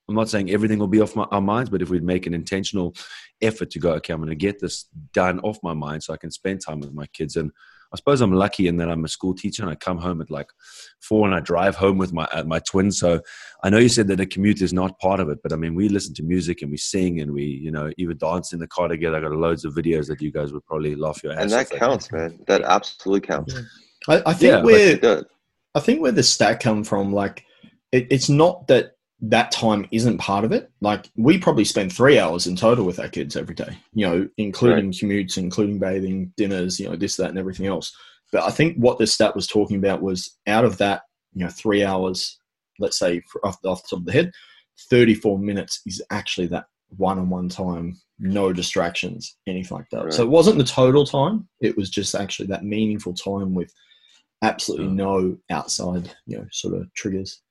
I'm 0.08 0.14
not 0.14 0.28
saying 0.28 0.50
everything 0.50 0.78
will 0.78 0.88
be 0.88 1.00
off 1.00 1.16
my, 1.16 1.24
our 1.24 1.40
minds, 1.40 1.68
but 1.68 1.82
if 1.82 1.90
we'd 1.90 2.02
make 2.02 2.26
an 2.26 2.34
intentional 2.34 2.94
effort 3.42 3.70
to 3.70 3.78
go, 3.78 3.92
okay, 3.94 4.12
I'm 4.12 4.20
going 4.20 4.30
to 4.30 4.36
get 4.36 4.58
this 4.58 4.86
done 5.12 5.38
off 5.40 5.58
my 5.62 5.74
mind 5.74 6.02
so 6.02 6.14
I 6.14 6.16
can 6.16 6.30
spend 6.30 6.62
time 6.64 6.80
with 6.80 6.94
my 6.94 7.06
kids. 7.08 7.36
And 7.36 7.50
I 7.92 7.96
suppose 7.96 8.20
I'm 8.20 8.32
lucky 8.32 8.68
in 8.68 8.76
that 8.76 8.90
I'm 8.90 9.04
a 9.04 9.08
school 9.08 9.34
teacher 9.34 9.62
and 9.62 9.70
I 9.70 9.74
come 9.74 9.98
home 9.98 10.20
at 10.20 10.30
like 10.30 10.48
four 11.00 11.26
and 11.26 11.34
I 11.34 11.40
drive 11.40 11.74
home 11.74 11.96
with 11.96 12.12
my 12.12 12.24
uh, 12.26 12.44
my 12.44 12.58
twins. 12.60 12.98
So 12.98 13.20
I 13.64 13.70
know 13.70 13.78
you 13.78 13.88
said 13.88 14.08
that 14.08 14.20
a 14.20 14.26
commute 14.26 14.60
is 14.60 14.72
not 14.72 14.98
part 14.98 15.20
of 15.20 15.30
it, 15.30 15.38
but 15.42 15.52
I 15.52 15.56
mean 15.56 15.74
we 15.74 15.88
listen 15.88 16.14
to 16.14 16.22
music 16.22 16.62
and 16.62 16.70
we 16.70 16.76
sing 16.76 17.20
and 17.20 17.32
we 17.32 17.44
you 17.44 17.70
know 17.70 17.90
even 17.96 18.18
dance 18.18 18.52
in 18.52 18.58
the 18.58 18.66
car 18.66 18.88
together. 18.88 19.16
I 19.16 19.20
got 19.20 19.32
loads 19.32 19.64
of 19.64 19.74
videos 19.74 20.06
that 20.08 20.20
you 20.20 20.30
guys 20.30 20.52
would 20.52 20.66
probably 20.66 20.94
laugh 20.94 21.22
your 21.22 21.32
ass. 21.32 21.38
At. 21.38 21.42
And 21.42 21.52
that 21.52 21.70
counts, 21.70 22.12
man. 22.12 22.38
That 22.46 22.62
absolutely 22.62 23.26
counts. 23.26 23.54
I, 24.08 24.22
I 24.26 24.34
think 24.34 24.52
yeah, 24.52 24.62
where 24.62 25.24
I 25.74 25.80
think 25.80 26.00
where 26.02 26.12
the 26.12 26.22
stat 26.22 26.60
come 26.60 26.84
from, 26.84 27.12
like 27.12 27.44
it, 27.92 28.06
it's 28.10 28.28
not 28.28 28.66
that 28.68 28.96
that 29.20 29.50
time 29.50 29.86
isn't 29.90 30.18
part 30.18 30.44
of 30.44 30.52
it. 30.52 30.70
Like 30.80 31.10
we 31.16 31.38
probably 31.38 31.64
spend 31.64 31.92
three 31.92 32.18
hours 32.18 32.46
in 32.46 32.56
total 32.56 32.84
with 32.84 33.00
our 33.00 33.08
kids 33.08 33.36
every 33.36 33.54
day, 33.54 33.76
you 33.92 34.06
know, 34.06 34.28
including 34.36 34.86
right. 34.86 34.94
commutes, 34.94 35.36
including 35.36 35.78
bathing, 35.78 36.32
dinners, 36.36 36.78
you 36.78 36.88
know, 36.88 36.96
this, 36.96 37.16
that, 37.16 37.30
and 37.30 37.38
everything 37.38 37.66
else. 37.66 37.94
But 38.30 38.44
I 38.44 38.50
think 38.50 38.76
what 38.76 38.98
this 38.98 39.14
stat 39.14 39.34
was 39.34 39.46
talking 39.46 39.78
about 39.78 40.02
was 40.02 40.36
out 40.46 40.64
of 40.64 40.78
that, 40.78 41.02
you 41.34 41.44
know, 41.44 41.50
three 41.50 41.84
hours, 41.84 42.38
let's 42.78 42.98
say 42.98 43.22
off, 43.42 43.56
off 43.64 43.82
the 43.82 43.88
top 43.90 44.00
of 44.00 44.04
the 44.04 44.12
head, 44.12 44.30
34 44.90 45.38
minutes 45.38 45.80
is 45.86 46.02
actually 46.10 46.46
that 46.48 46.66
one-on-one 46.96 47.48
time, 47.48 47.98
no 48.18 48.52
distractions, 48.52 49.36
anything 49.46 49.76
like 49.76 49.90
that. 49.90 50.04
Right. 50.04 50.12
So 50.12 50.22
it 50.22 50.28
wasn't 50.28 50.58
the 50.58 50.64
total 50.64 51.04
time; 51.04 51.48
it 51.60 51.76
was 51.76 51.90
just 51.90 52.14
actually 52.14 52.46
that 52.48 52.64
meaningful 52.64 53.14
time 53.14 53.54
with 53.54 53.72
absolutely 54.42 54.88
hmm. 54.88 54.96
no 54.96 55.36
outside, 55.50 56.14
you 56.26 56.38
know, 56.38 56.46
sort 56.52 56.74
of 56.74 56.92
triggers. 56.94 57.42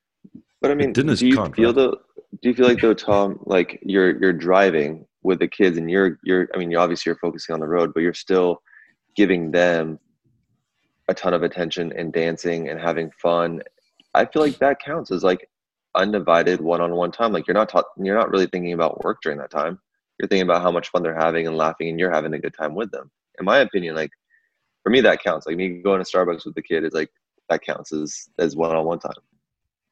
But 0.62 0.72
I 0.72 0.76
mean, 0.76 0.94
do 0.94 1.04
you 1.04 1.46
feel 1.54 1.74
though? 1.74 1.98
Do 2.42 2.50
you 2.50 2.56
feel 2.56 2.68
like 2.68 2.82
though, 2.82 2.94
Tom, 2.94 3.40
like 3.46 3.80
you're 3.84 4.20
you're 4.20 4.34
driving 4.34 5.06
with 5.24 5.40
the 5.40 5.48
kids, 5.48 5.78
and 5.78 5.90
you're 5.90 6.20
you're. 6.24 6.48
I 6.54 6.58
mean, 6.58 6.72
you 6.72 6.80
obviously 6.80 7.10
you're 7.10 7.20
focusing 7.20 7.54
on 7.54 7.60
the 7.60 7.68
road, 7.68 7.94
but 7.94 8.02
you're 8.02 8.14
still 8.14 8.62
giving 9.16 9.52
them 9.52 10.00
a 11.08 11.14
ton 11.14 11.34
of 11.34 11.44
attention 11.44 11.94
and 11.96 12.12
dancing 12.12 12.70
and 12.70 12.80
having 12.80 13.12
fun. 13.22 13.62
I 14.14 14.26
feel 14.26 14.42
like 14.42 14.58
that 14.60 14.80
counts 14.80 15.12
as 15.12 15.24
like 15.24 15.50
undivided 15.96 16.62
one-on-one 16.62 17.12
time. 17.12 17.32
Like 17.32 17.48
you're 17.48 17.56
not 17.56 17.70
taught, 17.70 17.86
you're 17.98 18.18
not 18.18 18.30
really 18.30 18.48
thinking 18.48 18.74
about 18.74 19.04
work 19.04 19.20
during 19.24 19.38
that 19.40 19.52
time. 19.52 19.80
You're 20.20 20.28
thinking 20.28 20.48
about 20.48 20.62
how 20.62 20.72
much 20.72 20.90
fun 20.90 21.04
they're 21.04 21.18
having 21.18 21.48
and 21.48 21.56
laughing, 21.56 21.90
and 21.90 22.00
you're 22.00 22.12
having 22.12 22.34
a 22.34 22.40
good 22.40 22.54
time 22.54 22.76
with 22.76 22.92
them. 22.92 23.12
In 23.40 23.46
my 23.46 23.60
opinion, 23.60 23.96
like 23.96 24.12
for 24.84 24.90
me, 24.90 25.02
that 25.02 25.24
counts. 25.24 25.46
Like 25.46 25.58
me 25.58 25.82
going 25.82 26.04
to 26.04 26.10
Starbucks 26.10 26.46
with 26.46 26.56
the 26.56 26.62
kid 26.62 26.84
is 26.84 26.94
like 26.94 27.10
that 27.50 27.62
counts 27.62 27.94
as 27.94 28.28
as 28.40 28.56
one-on-one 28.56 29.00
time. 29.00 29.12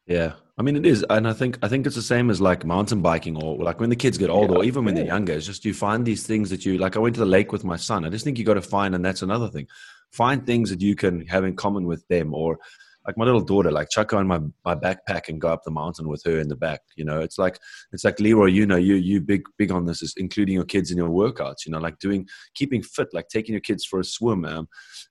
Yeah, 0.07 0.33
I 0.57 0.61
mean 0.61 0.77
it 0.77 0.85
is, 0.85 1.05
and 1.09 1.27
I 1.27 1.33
think 1.33 1.59
I 1.61 1.67
think 1.67 1.85
it's 1.85 1.97
the 1.97 2.01
same 2.01 2.29
as 2.29 2.39
like 2.39 2.63
mountain 2.63 3.01
biking 3.01 3.35
or 3.35 3.57
like 3.57 3.81
when 3.81 3.89
the 3.89 3.95
kids 3.95 4.17
get 4.17 4.29
older, 4.29 4.53
yeah, 4.53 4.59
or 4.59 4.63
even 4.63 4.85
when 4.85 4.95
they're 4.95 5.05
younger. 5.05 5.33
It's 5.33 5.45
just 5.45 5.65
you 5.65 5.73
find 5.73 6.05
these 6.05 6.25
things 6.25 6.49
that 6.49 6.65
you 6.65 6.77
like. 6.77 6.95
I 6.95 6.99
went 6.99 7.15
to 7.15 7.19
the 7.19 7.25
lake 7.25 7.51
with 7.51 7.65
my 7.65 7.75
son. 7.75 8.05
I 8.05 8.09
just 8.09 8.23
think 8.23 8.39
you 8.39 8.45
got 8.45 8.53
to 8.53 8.61
find, 8.61 8.95
and 8.95 9.03
that's 9.03 9.21
another 9.21 9.49
thing. 9.49 9.67
Find 10.13 10.45
things 10.45 10.69
that 10.69 10.81
you 10.81 10.95
can 10.95 11.27
have 11.27 11.43
in 11.43 11.57
common 11.57 11.85
with 11.85 12.07
them, 12.07 12.33
or 12.33 12.57
like 13.05 13.17
my 13.17 13.25
little 13.25 13.41
daughter, 13.41 13.71
like 13.71 13.89
chuck 13.89 14.11
her 14.11 14.17
on 14.17 14.27
my, 14.27 14.39
my 14.63 14.75
backpack 14.75 15.27
and 15.27 15.39
go 15.39 15.49
up 15.49 15.63
the 15.63 15.71
mountain 15.71 16.07
with 16.07 16.23
her 16.25 16.39
in 16.39 16.47
the 16.47 16.55
back. 16.55 16.81
You 16.95 17.05
know, 17.05 17.19
it's 17.19 17.37
like 17.37 17.59
it's 17.91 18.03
like 18.03 18.19
Leroy. 18.21 18.45
You 18.45 18.65
know, 18.65 18.77
you 18.77 18.95
you 18.95 19.19
big 19.21 19.43
big 19.57 19.71
on 19.71 19.85
this 19.85 20.01
is 20.01 20.13
including 20.17 20.55
your 20.55 20.65
kids 20.65 20.89
in 20.89 20.97
your 20.97 21.09
workouts. 21.09 21.65
You 21.65 21.73
know, 21.73 21.79
like 21.79 21.99
doing 21.99 22.27
keeping 22.53 22.81
fit, 22.81 23.09
like 23.13 23.27
taking 23.27 23.53
your 23.53 23.61
kids 23.61 23.85
for 23.85 23.99
a 23.99 24.05
swim. 24.05 24.45
Um, 24.45 24.67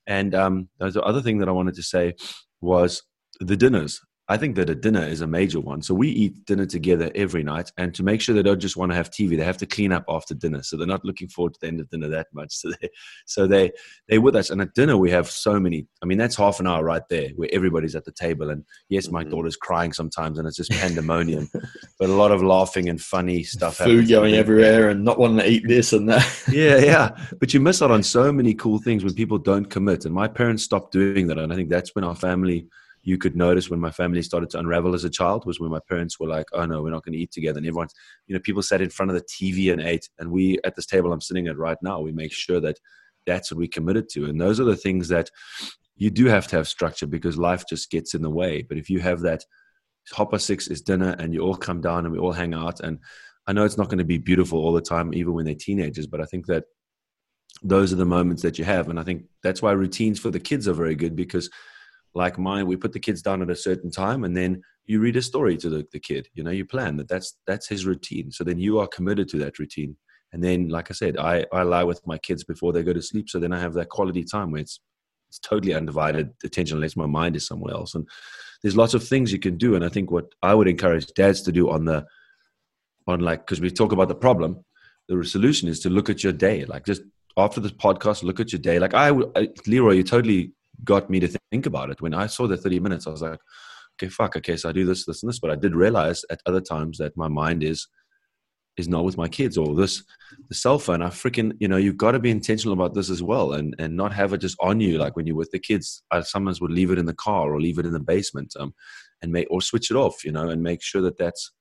and 0.07 0.35
um, 0.35 0.69
the 0.79 1.03
other 1.03 1.21
thing 1.21 1.39
that 1.39 1.49
I 1.49 1.53
wanted 1.53 1.75
to 1.75 1.83
say 1.83 2.15
was 2.61 3.03
the 3.41 3.57
dinners. 3.57 4.01
I 4.27 4.39
think 4.39 4.57
that 4.57 4.71
a 4.71 4.75
dinner 4.75 5.03
is 5.03 5.21
a 5.21 5.27
major 5.27 5.61
one. 5.61 5.83
So 5.83 5.93
we 5.93 6.09
eat 6.09 6.47
dinner 6.47 6.65
together 6.65 7.11
every 7.15 7.43
night, 7.43 7.71
and 7.77 7.95
to 7.95 8.03
make 8.03 8.23
sure 8.23 8.35
they 8.35 8.43
don't 8.43 8.61
just 8.61 8.77
want 8.77 8.91
to 8.91 8.97
have 8.97 9.11
TV, 9.11 9.37
they 9.37 9.45
have 9.45 9.59
to 9.59 9.67
clean 9.67 9.93
up 9.93 10.05
after 10.09 10.35
dinner. 10.35 10.63
So 10.63 10.79
they're 10.79 10.87
not 10.87 11.05
looking 11.05 11.29
forward 11.29 11.55
to 11.55 11.61
the 11.61 11.67
end 11.67 11.81
of 11.81 11.91
dinner 11.91 12.09
that 12.09 12.29
much. 12.33 12.55
So 12.65 12.71
they, 12.71 12.89
so 13.27 13.47
they, 13.47 13.73
they're 14.09 14.23
with 14.23 14.37
us. 14.37 14.49
And 14.49 14.63
at 14.63 14.73
dinner 14.75 14.97
we 14.97 15.11
have 15.11 15.31
so 15.31 15.61
many. 15.61 15.87
I 16.03 16.07
mean, 16.07 16.17
that's 16.17 16.37
half 16.37 16.61
an 16.61 16.67
hour 16.67 16.83
right 16.83 17.03
there 17.11 17.29
where 17.37 17.49
everybody's 17.53 17.95
at 17.95 18.07
the 18.07 18.13
table. 18.13 18.49
And 18.49 18.65
yes, 18.89 19.11
my 19.11 19.23
mm-hmm. 19.23 19.33
daughter's 19.33 19.57
crying 19.57 19.93
sometimes, 19.93 20.39
and 20.39 20.49
it's 20.49 20.57
just 20.57 20.71
pandemonium, 20.71 21.51
but 21.99 22.09
a 22.09 22.15
lot 22.15 22.31
of 22.31 22.43
laughing 22.43 22.89
and 22.89 23.01
funny 23.01 23.43
stuff. 23.43 23.77
Food 23.77 24.09
going 24.09 24.35
everywhere, 24.35 24.89
and 24.89 25.05
not 25.05 25.19
wanting 25.19 25.39
to 25.39 25.51
eat 25.51 25.69
this 25.69 25.93
and 25.93 26.09
that. 26.09 26.43
yeah, 26.51 26.79
yeah. 26.79 27.11
But 27.39 27.53
you 27.53 27.61
miss 27.61 27.83
out 27.83 27.91
on 27.91 28.03
so 28.03 28.33
many 28.33 28.55
cool 28.55 28.79
things 28.79 29.05
when 29.05 29.15
people 29.15 29.37
don't 29.37 29.67
commit. 29.67 30.07
And 30.07 30.15
my 30.15 30.29
parents 30.29 30.63
stopped 30.63 30.93
doing 30.93 31.27
that, 31.27 31.39
and 31.39 31.53
I 31.53 31.57
think 31.57 31.69
that's 31.69 31.95
when 31.95 32.05
our 32.05 32.15
family 32.15 32.67
you 33.05 33.19
could 33.19 33.37
notice 33.37 33.69
when 33.69 33.81
my 33.81 33.91
family 33.91 34.23
started 34.23 34.49
to 34.51 34.59
unravel 34.59 34.95
as 34.95 35.05
a 35.05 35.11
child 35.11 35.45
was 35.45 35.61
when 35.61 35.71
my 35.71 35.81
parents 35.89 36.19
were 36.19 36.27
like, 36.27 36.47
"Oh 36.53 36.65
no, 36.65 36.83
we're 36.83 36.91
not 36.91 37.05
going 37.05 37.13
to 37.13 37.19
eat 37.19 37.31
together." 37.31 37.59
And 37.59 37.67
everyone's, 37.67 37.95
you 38.27 38.35
know, 38.35 38.41
people 38.41 38.63
sat 38.63 38.81
in 38.81 38.89
front 38.89 39.11
of 39.11 39.17
the 39.17 39.25
TV 39.25 39.71
and 39.71 39.81
ate, 39.81 40.09
and 40.19 40.31
we 40.31 40.59
at 40.65 40.75
this 40.75 40.87
table 40.87 41.13
I'm 41.13 41.21
sitting 41.21 41.47
at 41.47 41.59
right 41.59 41.77
now, 41.83 42.01
we 42.01 42.13
make 42.13 42.33
sure 42.33 42.61
that 42.61 42.79
that's 43.27 43.51
what 43.51 43.59
we 43.59 43.69
committed 43.69 44.09
to, 44.11 44.25
and 44.25 44.41
those 44.41 44.59
are 44.59 44.65
the 44.65 44.77
things 44.77 45.09
that 45.09 45.31
you 45.97 46.11
do 46.11 46.27
have 46.27 46.47
to 46.49 46.57
have 46.57 46.67
structure 46.67 47.07
because 47.07 47.37
life 47.37 47.65
just 47.69 47.91
gets 47.91 48.15
in 48.15 48.23
the 48.23 48.31
way. 48.31 48.63
But 48.63 48.79
if 48.79 48.91
you 48.91 48.99
have 49.01 49.21
that, 49.21 49.45
hopper 50.11 50.39
six 50.39 50.67
is 50.69 50.81
dinner, 50.81 51.15
and 51.19 51.35
you 51.35 51.41
all 51.41 51.57
come 51.57 51.83
down 51.83 52.07
and 52.07 52.13
we 52.13 52.19
all 52.19 52.33
hang 52.33 52.55
out, 52.55 52.81
and 52.81 52.99
I 53.47 53.53
know 53.53 53.65
it's 53.65 53.79
not 53.79 53.89
going 53.89 53.99
to 53.99 54.05
be 54.05 54.19
beautiful 54.19 54.61
all 54.61 54.73
the 54.73 54.81
time, 54.81 55.13
even 55.13 55.35
when 55.35 55.45
they're 55.45 55.55
teenagers, 55.55 56.07
but 56.07 56.23
I 56.23 56.25
think 56.25 56.47
that 56.47 56.65
those 57.63 57.93
are 57.93 57.97
the 57.97 58.07
moments 58.07 58.41
that 58.43 58.59
you 58.59 58.65
have, 58.65 58.89
and 58.89 58.99
I 58.99 59.03
think 59.03 59.25
that's 59.43 59.61
why 59.61 59.73
routines 59.73 60.19
for 60.19 60.31
the 60.31 60.41
kids 60.41 60.67
are 60.67 60.73
very 60.73 60.95
good 60.95 61.15
because 61.15 61.51
like 62.15 62.39
mine 62.39 62.67
we 62.67 62.77
put 62.77 62.93
the 62.93 63.01
kids 63.01 63.23
down 63.23 63.43
at 63.43 63.51
a 63.51 63.57
certain 63.57 63.91
time 63.91 64.25
and 64.25 64.37
then 64.37 64.63
you 64.87 65.01
read 65.01 65.17
a 65.17 65.23
story 65.23 65.57
to 65.57 65.69
the, 65.69 65.87
the 65.93 65.99
kid 65.99 66.29
you 66.35 66.43
know 66.43 66.51
you 66.51 66.65
plan 66.65 66.97
that 66.97 67.09
that's 67.09 67.37
that's 67.47 67.69
his 67.69 67.87
routine. 67.87 68.31
So 68.31 68.45
then 68.45 68.59
you 68.59 68.79
are 68.79 68.87
committed 68.87 69.29
to 69.31 69.39
that 69.39 69.59
routine. 69.59 69.97
And 70.33 70.43
then 70.43 70.69
like 70.69 70.91
i 70.91 70.95
said 70.95 71.17
i 71.17 71.47
i 71.53 71.63
lie 71.63 71.85
with 71.85 72.07
my 72.07 72.19
kids 72.19 72.45
before 72.45 72.73
they 72.73 72.83
go 72.83 72.93
to 72.93 73.03
sleep. 73.03 73.29
So 73.29 73.39
then 73.39 73.53
i 73.53 73.61
have 73.61 73.75
that 73.75 73.89
quality 73.89 74.25
time 74.25 74.51
where 74.51 74.63
it's 74.63 74.81
it's 75.29 75.39
totally 75.39 75.75
undivided 75.75 76.31
attention 76.45 76.77
unless 76.77 76.97
my 76.97 77.07
mind 77.07 77.35
is 77.35 77.47
somewhere 77.47 77.75
else. 77.75 77.95
And 77.95 78.07
there's 78.63 78.77
lots 78.77 78.95
of 78.95 79.03
things 79.03 79.33
you 79.33 79.39
can 79.39 79.57
do. 79.57 79.75
And 79.75 79.85
i 79.85 79.89
think 79.89 80.11
what 80.11 80.27
i 80.43 80.55
would 80.55 80.69
encourage 80.69 81.07
dads 81.15 81.43
to 81.43 81.53
do 81.53 81.71
on 81.71 81.85
the 81.85 82.05
on 83.07 83.21
like 83.21 83.41
because 83.41 83.61
we 83.61 83.71
talk 83.71 83.93
about 83.93 84.09
the 84.09 84.15
problem 84.15 84.65
the 85.09 85.25
solution 85.25 85.69
is 85.69 85.81
to 85.81 85.91
look 85.91 86.09
at 86.09 86.25
your 86.25 86.33
day. 86.33 86.65
Like 86.65 86.87
just 86.87 87.03
after 87.37 87.61
this 87.61 87.73
podcast 87.73 88.23
look 88.23 88.41
at 88.41 88.53
your 88.53 88.61
day. 88.61 88.79
Like 88.79 88.95
i, 88.95 89.11
I 89.37 89.49
leroy 89.67 89.93
you 89.93 90.03
totally 90.03 90.53
got 90.83 91.11
me 91.11 91.21
to 91.21 91.29
think 91.51 91.67
about 91.67 91.91
it. 91.91 92.01
When 92.01 92.15
I 92.15 92.27
saw 92.27 92.47
the 92.47 92.57
30 92.57 92.81
minutes, 92.81 93.07
I 93.07 93.11
was 93.11 93.23
like, 93.23 93.41
okay, 93.97 94.09
fuck, 94.09 94.37
okay, 94.37 94.57
so 94.57 94.69
I 94.69 94.73
do 94.73 94.85
this, 94.85 95.05
this, 95.07 95.23
and 95.23 95.29
this. 95.29 95.39
But 95.39 95.51
I 95.51 95.57
did 95.57 95.75
realize 95.75 96.25
at 96.31 96.41
other 96.47 96.61
times 96.61 96.99
that 96.99 97.17
my 97.17 97.29
mind 97.29 97.63
is 97.63 97.87
is 98.77 98.89
not 98.89 99.05
with 99.05 99.17
my 99.17 99.29
kids 99.29 99.57
or 99.57 99.73
this 99.77 100.03
the 100.49 100.55
cell 100.55 100.81
phone. 100.81 101.01
I 101.01 101.07
freaking, 101.07 101.53
you 101.61 101.69
know, 101.69 101.77
you've 101.77 101.97
got 101.97 102.13
to 102.13 102.19
be 102.19 102.33
intentional 102.33 102.73
about 102.73 102.95
this 102.95 103.09
as 103.09 103.23
well 103.23 103.53
and 103.53 103.75
and 103.79 103.97
not 103.97 104.13
have 104.13 104.33
it 104.33 104.39
just 104.39 104.57
on 104.61 104.81
you. 104.81 104.99
Like 104.99 105.17
when 105.17 105.27
you're 105.27 105.37
with 105.37 105.53
the 105.53 105.61
kids, 105.61 106.03
I 106.11 106.23
sometimes 106.23 106.61
would 106.61 106.73
leave 106.73 106.91
it 106.91 106.99
in 106.99 107.07
the 107.07 107.15
car 107.15 107.53
or 107.53 107.61
leave 107.61 107.79
it 107.79 107.87
in 107.87 107.93
the 107.93 108.01
basement, 108.01 108.55
um, 108.59 108.75
and 109.23 109.33
make 109.33 109.47
or 109.51 109.61
switch 109.63 109.91
it 109.91 109.97
off, 109.97 110.25
you 110.25 110.33
know, 110.33 110.49
and 110.49 110.63
make 110.63 110.83
sure 110.83 111.03
that 111.03 111.19
that's 111.19 111.53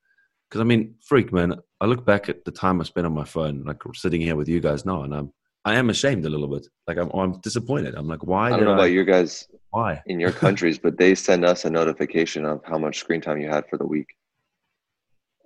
because 0.50 0.62
I 0.62 0.66
mean, 0.66 0.96
freak 1.06 1.32
man. 1.32 1.56
I 1.82 1.86
look 1.86 2.06
back 2.06 2.30
at 2.30 2.46
the 2.46 2.52
time 2.52 2.80
I 2.80 2.84
spent 2.84 3.06
on 3.06 3.14
my 3.14 3.26
phone, 3.26 3.64
like 3.64 3.82
sitting 3.96 4.22
here 4.22 4.36
with 4.36 4.48
you 4.48 4.60
guys 4.60 4.86
now, 4.86 5.04
and 5.04 5.14
I'm 5.14 5.34
I 5.66 5.76
am 5.76 5.90
ashamed 5.90 6.26
a 6.26 6.30
little 6.30 6.48
bit. 6.48 6.68
Like 6.88 6.98
I'm, 6.98 7.10
I'm 7.12 7.40
disappointed. 7.42 7.96
I'm 7.96 8.08
like, 8.08 8.24
why? 8.24 8.48
I 8.48 8.50
don't 8.52 8.66
know 8.66 8.72
I, 8.72 8.76
about 8.76 8.92
you 8.92 9.06
guys. 9.06 9.48
Why 9.70 10.02
in 10.06 10.20
your 10.20 10.32
countries, 10.32 10.78
but 10.78 10.98
they 10.98 11.16
send 11.16 11.46
us 11.46 11.66
a 11.66 11.70
notification 11.70 12.46
of 12.46 12.62
how 12.66 12.78
much 12.78 13.00
screen 13.00 13.22
time 13.22 13.40
you 13.40 13.50
had 13.50 13.66
for 13.70 13.78
the 13.78 13.88
week. 13.88 14.16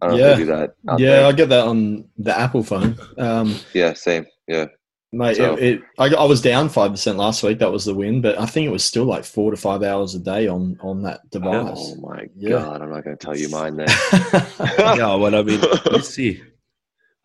I 0.02 0.08
don't 0.08 0.20
yeah. 0.20 0.36
do 0.36 0.46
that. 0.46 0.76
Yeah, 0.98 0.98
there. 0.98 1.26
I 1.26 1.32
get 1.32 1.50
that 1.50 1.66
on 1.66 2.10
the 2.18 2.38
Apple 2.38 2.64
phone. 2.64 2.98
Um, 3.18 3.56
yeah, 3.74 3.94
same. 3.94 4.28
Yeah. 4.48 4.66
Mate, 5.14 5.38
so, 5.38 5.56
it, 5.56 5.64
it, 5.64 5.82
I, 5.98 6.14
I, 6.14 6.26
was 6.26 6.42
down 6.42 6.68
five 6.68 6.92
percent 6.92 7.18
last 7.18 7.42
week. 7.42 7.60
That 7.60 7.72
was 7.72 7.86
the 7.86 7.96
win, 7.96 8.20
but 8.20 8.38
I 8.38 8.46
think 8.46 8.68
it 8.68 8.72
was 8.72 8.84
still 8.84 9.06
like 9.06 9.24
four 9.24 9.52
to 9.52 9.58
five 9.58 9.82
hours 9.82 10.14
a 10.16 10.20
day 10.20 10.48
on 10.48 10.78
on 10.82 11.04
that 11.04 11.28
device. 11.30 11.78
Oh 11.78 11.96
my 12.02 12.28
yeah. 12.36 12.50
god! 12.50 12.82
I'm 12.82 12.92
not 12.92 13.06
going 13.06 13.18
to 13.18 13.26
tell 13.26 13.36
you 13.36 13.48
mine 13.48 13.78
then. 13.78 13.88
yeah, 14.12 15.16
well, 15.16 15.34
I 15.34 15.44
mean, 15.44 15.62
let's 15.86 16.10
see. 16.10 16.44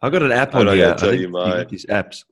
I 0.01 0.11
got 0.11 0.23
an 0.23 0.31
app 0.31 0.55
on 0.55 0.69
here. 0.69 0.71
I'm 0.71 0.77
here. 0.77 0.95
Tell 0.95 1.15
you 1.15 1.29
mine. 1.29 1.67
These 1.69 1.87
apps 1.87 2.23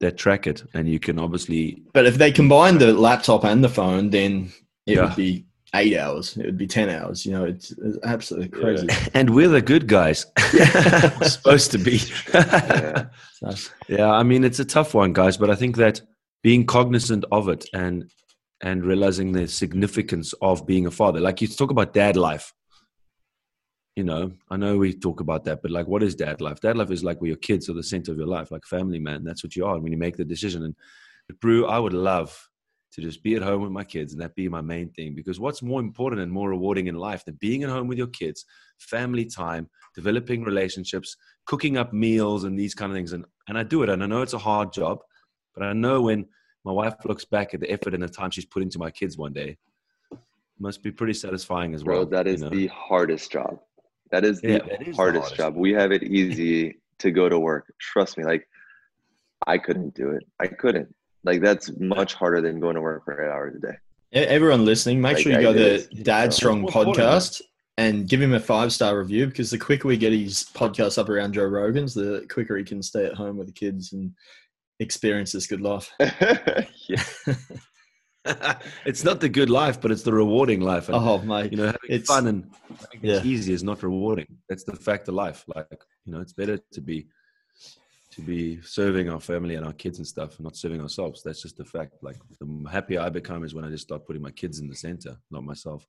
that 0.00 0.16
track 0.16 0.46
it, 0.46 0.64
and 0.74 0.88
you 0.88 0.98
can 0.98 1.18
obviously. 1.18 1.82
But 1.92 2.06
if 2.06 2.16
they 2.16 2.32
combine 2.32 2.78
the 2.78 2.92
laptop 2.92 3.44
and 3.44 3.62
the 3.62 3.68
phone, 3.68 4.10
then 4.10 4.52
it 4.86 4.96
yeah. 4.96 5.04
would 5.04 5.16
be 5.16 5.46
eight 5.74 5.96
hours. 5.96 6.36
It 6.36 6.46
would 6.46 6.58
be 6.58 6.66
ten 6.66 6.88
hours. 6.88 7.24
You 7.24 7.32
know, 7.32 7.44
it's, 7.44 7.70
it's 7.70 7.98
absolutely 8.04 8.48
crazy. 8.48 8.86
Yeah. 8.88 9.06
And 9.14 9.34
we're 9.34 9.48
the 9.48 9.62
good 9.62 9.86
guys. 9.86 10.26
supposed 11.22 11.70
to 11.72 11.78
be. 11.78 12.00
yeah. 12.34 13.08
yeah, 13.88 14.10
I 14.10 14.22
mean, 14.22 14.44
it's 14.44 14.58
a 14.58 14.64
tough 14.64 14.94
one, 14.94 15.12
guys. 15.12 15.36
But 15.36 15.50
I 15.50 15.54
think 15.54 15.76
that 15.76 16.00
being 16.42 16.66
cognizant 16.66 17.24
of 17.30 17.48
it 17.48 17.66
and 17.74 18.10
and 18.62 18.84
realizing 18.84 19.32
the 19.32 19.48
significance 19.48 20.34
of 20.42 20.66
being 20.66 20.86
a 20.86 20.90
father, 20.90 21.20
like 21.20 21.40
you 21.40 21.48
talk 21.48 21.70
about 21.70 21.94
dad 21.94 22.16
life. 22.16 22.52
You 23.96 24.04
know, 24.04 24.32
I 24.50 24.56
know 24.56 24.78
we 24.78 24.94
talk 24.94 25.20
about 25.20 25.44
that, 25.44 25.62
but 25.62 25.70
like, 25.70 25.88
what 25.88 26.02
is 26.02 26.14
dad 26.14 26.40
life? 26.40 26.60
Dad 26.60 26.76
life 26.76 26.90
is 26.90 27.04
like 27.04 27.20
where 27.20 27.28
your 27.28 27.36
kids 27.36 27.68
are 27.68 27.74
the 27.74 27.82
center 27.82 28.12
of 28.12 28.18
your 28.18 28.26
life, 28.26 28.50
like 28.50 28.64
family 28.64 29.00
man. 29.00 29.24
That's 29.24 29.42
what 29.42 29.56
you 29.56 29.66
are 29.66 29.78
when 29.78 29.92
you 29.92 29.98
make 29.98 30.16
the 30.16 30.24
decision. 30.24 30.62
And 30.64 30.76
Brew, 31.40 31.66
I 31.66 31.78
would 31.78 31.92
love 31.92 32.50
to 32.92 33.00
just 33.00 33.22
be 33.22 33.34
at 33.36 33.42
home 33.42 33.62
with 33.62 33.70
my 33.70 33.84
kids 33.84 34.12
and 34.12 34.20
that 34.20 34.34
be 34.34 34.48
my 34.48 34.60
main 34.60 34.90
thing 34.90 35.14
because 35.14 35.38
what's 35.38 35.62
more 35.62 35.80
important 35.80 36.20
and 36.20 36.30
more 36.30 36.48
rewarding 36.48 36.88
in 36.88 36.96
life 36.96 37.24
than 37.24 37.34
being 37.36 37.62
at 37.62 37.70
home 37.70 37.86
with 37.86 37.98
your 37.98 38.08
kids 38.08 38.44
family 38.78 39.24
time 39.24 39.68
developing 39.94 40.42
relationships 40.42 41.16
cooking 41.46 41.76
up 41.76 41.92
meals 41.92 42.44
and 42.44 42.58
these 42.58 42.74
kind 42.74 42.90
of 42.90 42.96
things 42.96 43.12
and, 43.12 43.24
and 43.48 43.56
i 43.56 43.62
do 43.62 43.82
it 43.82 43.88
and 43.88 44.02
i 44.02 44.06
know 44.06 44.22
it's 44.22 44.32
a 44.32 44.38
hard 44.38 44.72
job 44.72 44.98
but 45.54 45.64
i 45.64 45.72
know 45.72 46.02
when 46.02 46.26
my 46.64 46.72
wife 46.72 46.94
looks 47.04 47.24
back 47.24 47.54
at 47.54 47.60
the 47.60 47.70
effort 47.70 47.94
and 47.94 48.02
the 48.02 48.08
time 48.08 48.30
she's 48.30 48.44
put 48.44 48.62
into 48.62 48.78
my 48.78 48.90
kids 48.90 49.16
one 49.16 49.32
day 49.32 49.56
must 50.58 50.82
be 50.82 50.90
pretty 50.90 51.14
satisfying 51.14 51.74
as 51.74 51.84
well 51.84 52.04
Bro, 52.04 52.16
that 52.16 52.26
is 52.26 52.40
you 52.40 52.46
know? 52.46 52.50
the 52.50 52.66
hardest 52.68 53.30
job 53.30 53.60
that 54.10 54.24
is 54.24 54.40
the 54.40 54.52
yeah, 54.52 54.58
hardest, 54.58 54.96
hardest. 54.96 55.36
job. 55.36 55.56
We 55.56 55.72
have 55.72 55.92
it 55.92 56.02
easy 56.02 56.78
to 56.98 57.10
go 57.10 57.28
to 57.28 57.38
work. 57.38 57.72
Trust 57.78 58.18
me 58.18 58.24
like 58.24 58.46
i 59.46 59.58
couldn't 59.58 59.94
do 59.94 60.10
it. 60.10 60.24
I 60.38 60.46
couldn't. 60.46 60.94
Like 61.24 61.40
that's 61.40 61.70
much 61.78 62.14
harder 62.14 62.40
than 62.40 62.60
going 62.60 62.74
to 62.74 62.80
work 62.80 63.04
for 63.04 63.22
eight 63.22 63.30
hours 63.30 63.56
a 63.56 63.60
day. 63.60 63.76
Everyone 64.12 64.64
listening, 64.64 65.00
make 65.00 65.14
like, 65.14 65.22
sure 65.22 65.32
you 65.32 65.40
go 65.40 65.52
to 65.52 65.86
Dad 66.02 66.34
Strong 66.34 66.66
podcast 66.66 67.42
and 67.78 68.08
give 68.08 68.20
him 68.20 68.34
a 68.34 68.40
five 68.40 68.72
star 68.72 68.98
review 68.98 69.26
because 69.26 69.50
the 69.50 69.58
quicker 69.58 69.86
we 69.86 69.96
get 69.96 70.12
his 70.12 70.46
podcast 70.54 70.98
up 70.98 71.08
around 71.08 71.34
Joe 71.34 71.44
Rogan's, 71.44 71.94
the 71.94 72.26
quicker 72.30 72.56
he 72.56 72.64
can 72.64 72.82
stay 72.82 73.06
at 73.06 73.14
home 73.14 73.36
with 73.36 73.46
the 73.46 73.52
kids 73.52 73.92
and 73.92 74.12
experience 74.80 75.32
this 75.32 75.46
good 75.46 75.60
life. 75.60 75.90
yeah. 76.00 77.02
it's 78.84 79.04
not 79.04 79.20
the 79.20 79.28
good 79.28 79.50
life, 79.50 79.80
but 79.80 79.90
it's 79.90 80.02
the 80.02 80.12
rewarding 80.12 80.60
life. 80.60 80.88
And, 80.88 80.96
oh, 80.96 81.18
mate, 81.22 81.52
you 81.52 81.58
know, 81.58 81.66
having 81.66 81.80
it's 81.88 82.08
fun 82.08 82.26
and 82.26 82.50
yeah. 83.00 83.16
it's 83.16 83.26
easy 83.26 83.52
is 83.52 83.62
not 83.62 83.82
rewarding. 83.82 84.26
That's 84.48 84.64
the 84.64 84.76
fact 84.76 85.08
of 85.08 85.14
life. 85.14 85.44
Like, 85.54 85.66
you 86.04 86.12
know, 86.12 86.20
it's 86.20 86.32
better 86.32 86.58
to 86.72 86.80
be 86.80 87.06
to 88.12 88.20
be 88.20 88.60
serving 88.62 89.08
our 89.08 89.20
family 89.20 89.54
and 89.54 89.64
our 89.64 89.72
kids 89.72 89.98
and 89.98 90.06
stuff, 90.06 90.38
not 90.40 90.56
serving 90.56 90.80
ourselves. 90.80 91.22
That's 91.22 91.40
just 91.40 91.56
the 91.56 91.64
fact. 91.64 91.94
Like 92.02 92.16
the 92.40 92.68
happier 92.70 93.00
I 93.00 93.08
become 93.08 93.44
is 93.44 93.54
when 93.54 93.64
I 93.64 93.68
just 93.68 93.84
start 93.84 94.06
putting 94.06 94.22
my 94.22 94.32
kids 94.32 94.58
in 94.58 94.68
the 94.68 94.76
center, 94.76 95.16
not 95.30 95.44
myself. 95.44 95.86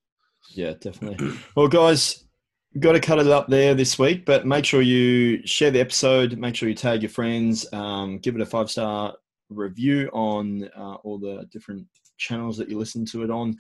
Yeah, 0.51 0.73
definitely. 0.79 1.37
well, 1.55 1.67
guys, 1.67 2.25
got 2.79 2.93
to 2.93 2.99
cut 2.99 3.19
it 3.19 3.27
up 3.27 3.47
there 3.47 3.73
this 3.73 3.99
week, 3.99 4.25
but 4.25 4.45
make 4.45 4.65
sure 4.65 4.81
you 4.81 5.45
share 5.45 5.71
the 5.71 5.79
episode. 5.79 6.37
Make 6.37 6.55
sure 6.55 6.69
you 6.69 6.75
tag 6.75 7.01
your 7.01 7.09
friends. 7.09 7.65
Um, 7.73 8.19
give 8.19 8.35
it 8.35 8.41
a 8.41 8.45
five 8.45 8.69
star 8.71 9.15
review 9.49 10.09
on 10.13 10.69
uh, 10.77 10.95
all 11.03 11.19
the 11.19 11.47
different 11.51 11.85
channels 12.21 12.57
that 12.57 12.69
you 12.69 12.77
listen 12.77 13.05
to 13.05 13.23
it 13.23 13.31
on. 13.31 13.57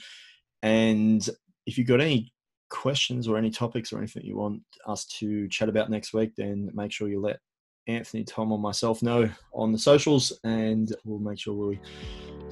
And 0.61 1.27
if 1.65 1.77
you've 1.77 1.87
got 1.87 2.01
any 2.01 2.31
questions 2.69 3.27
or 3.27 3.37
any 3.37 3.49
topics 3.49 3.91
or 3.91 3.97
anything 3.97 4.23
you 4.23 4.37
want 4.37 4.61
us 4.87 5.05
to 5.05 5.47
chat 5.49 5.69
about 5.69 5.89
next 5.89 6.13
week, 6.13 6.33
then 6.37 6.69
make 6.73 6.91
sure 6.91 7.09
you 7.09 7.19
let 7.19 7.39
Anthony, 7.87 8.23
Tom, 8.23 8.51
or 8.51 8.59
myself 8.59 9.01
know 9.01 9.29
on 9.53 9.71
the 9.71 9.79
socials, 9.79 10.31
and 10.43 10.95
we'll 11.03 11.19
make 11.19 11.39
sure 11.39 11.53
we 11.53 11.79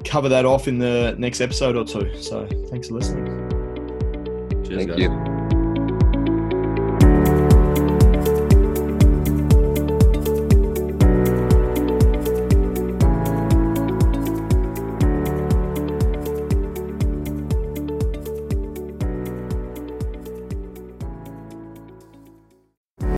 cover 0.03 0.29
that 0.29 0.45
off 0.45 0.67
in 0.67 0.79
the 0.79 1.15
next 1.17 1.39
episode 1.39 1.75
or 1.75 1.85
two. 1.85 2.21
So 2.21 2.47
thanks 2.69 2.87
for 2.87 2.95
listening. 2.95 3.25
Cheers, 4.65 4.85
Thank 4.85 4.89
guys. 4.89 4.99
you. 4.99 5.38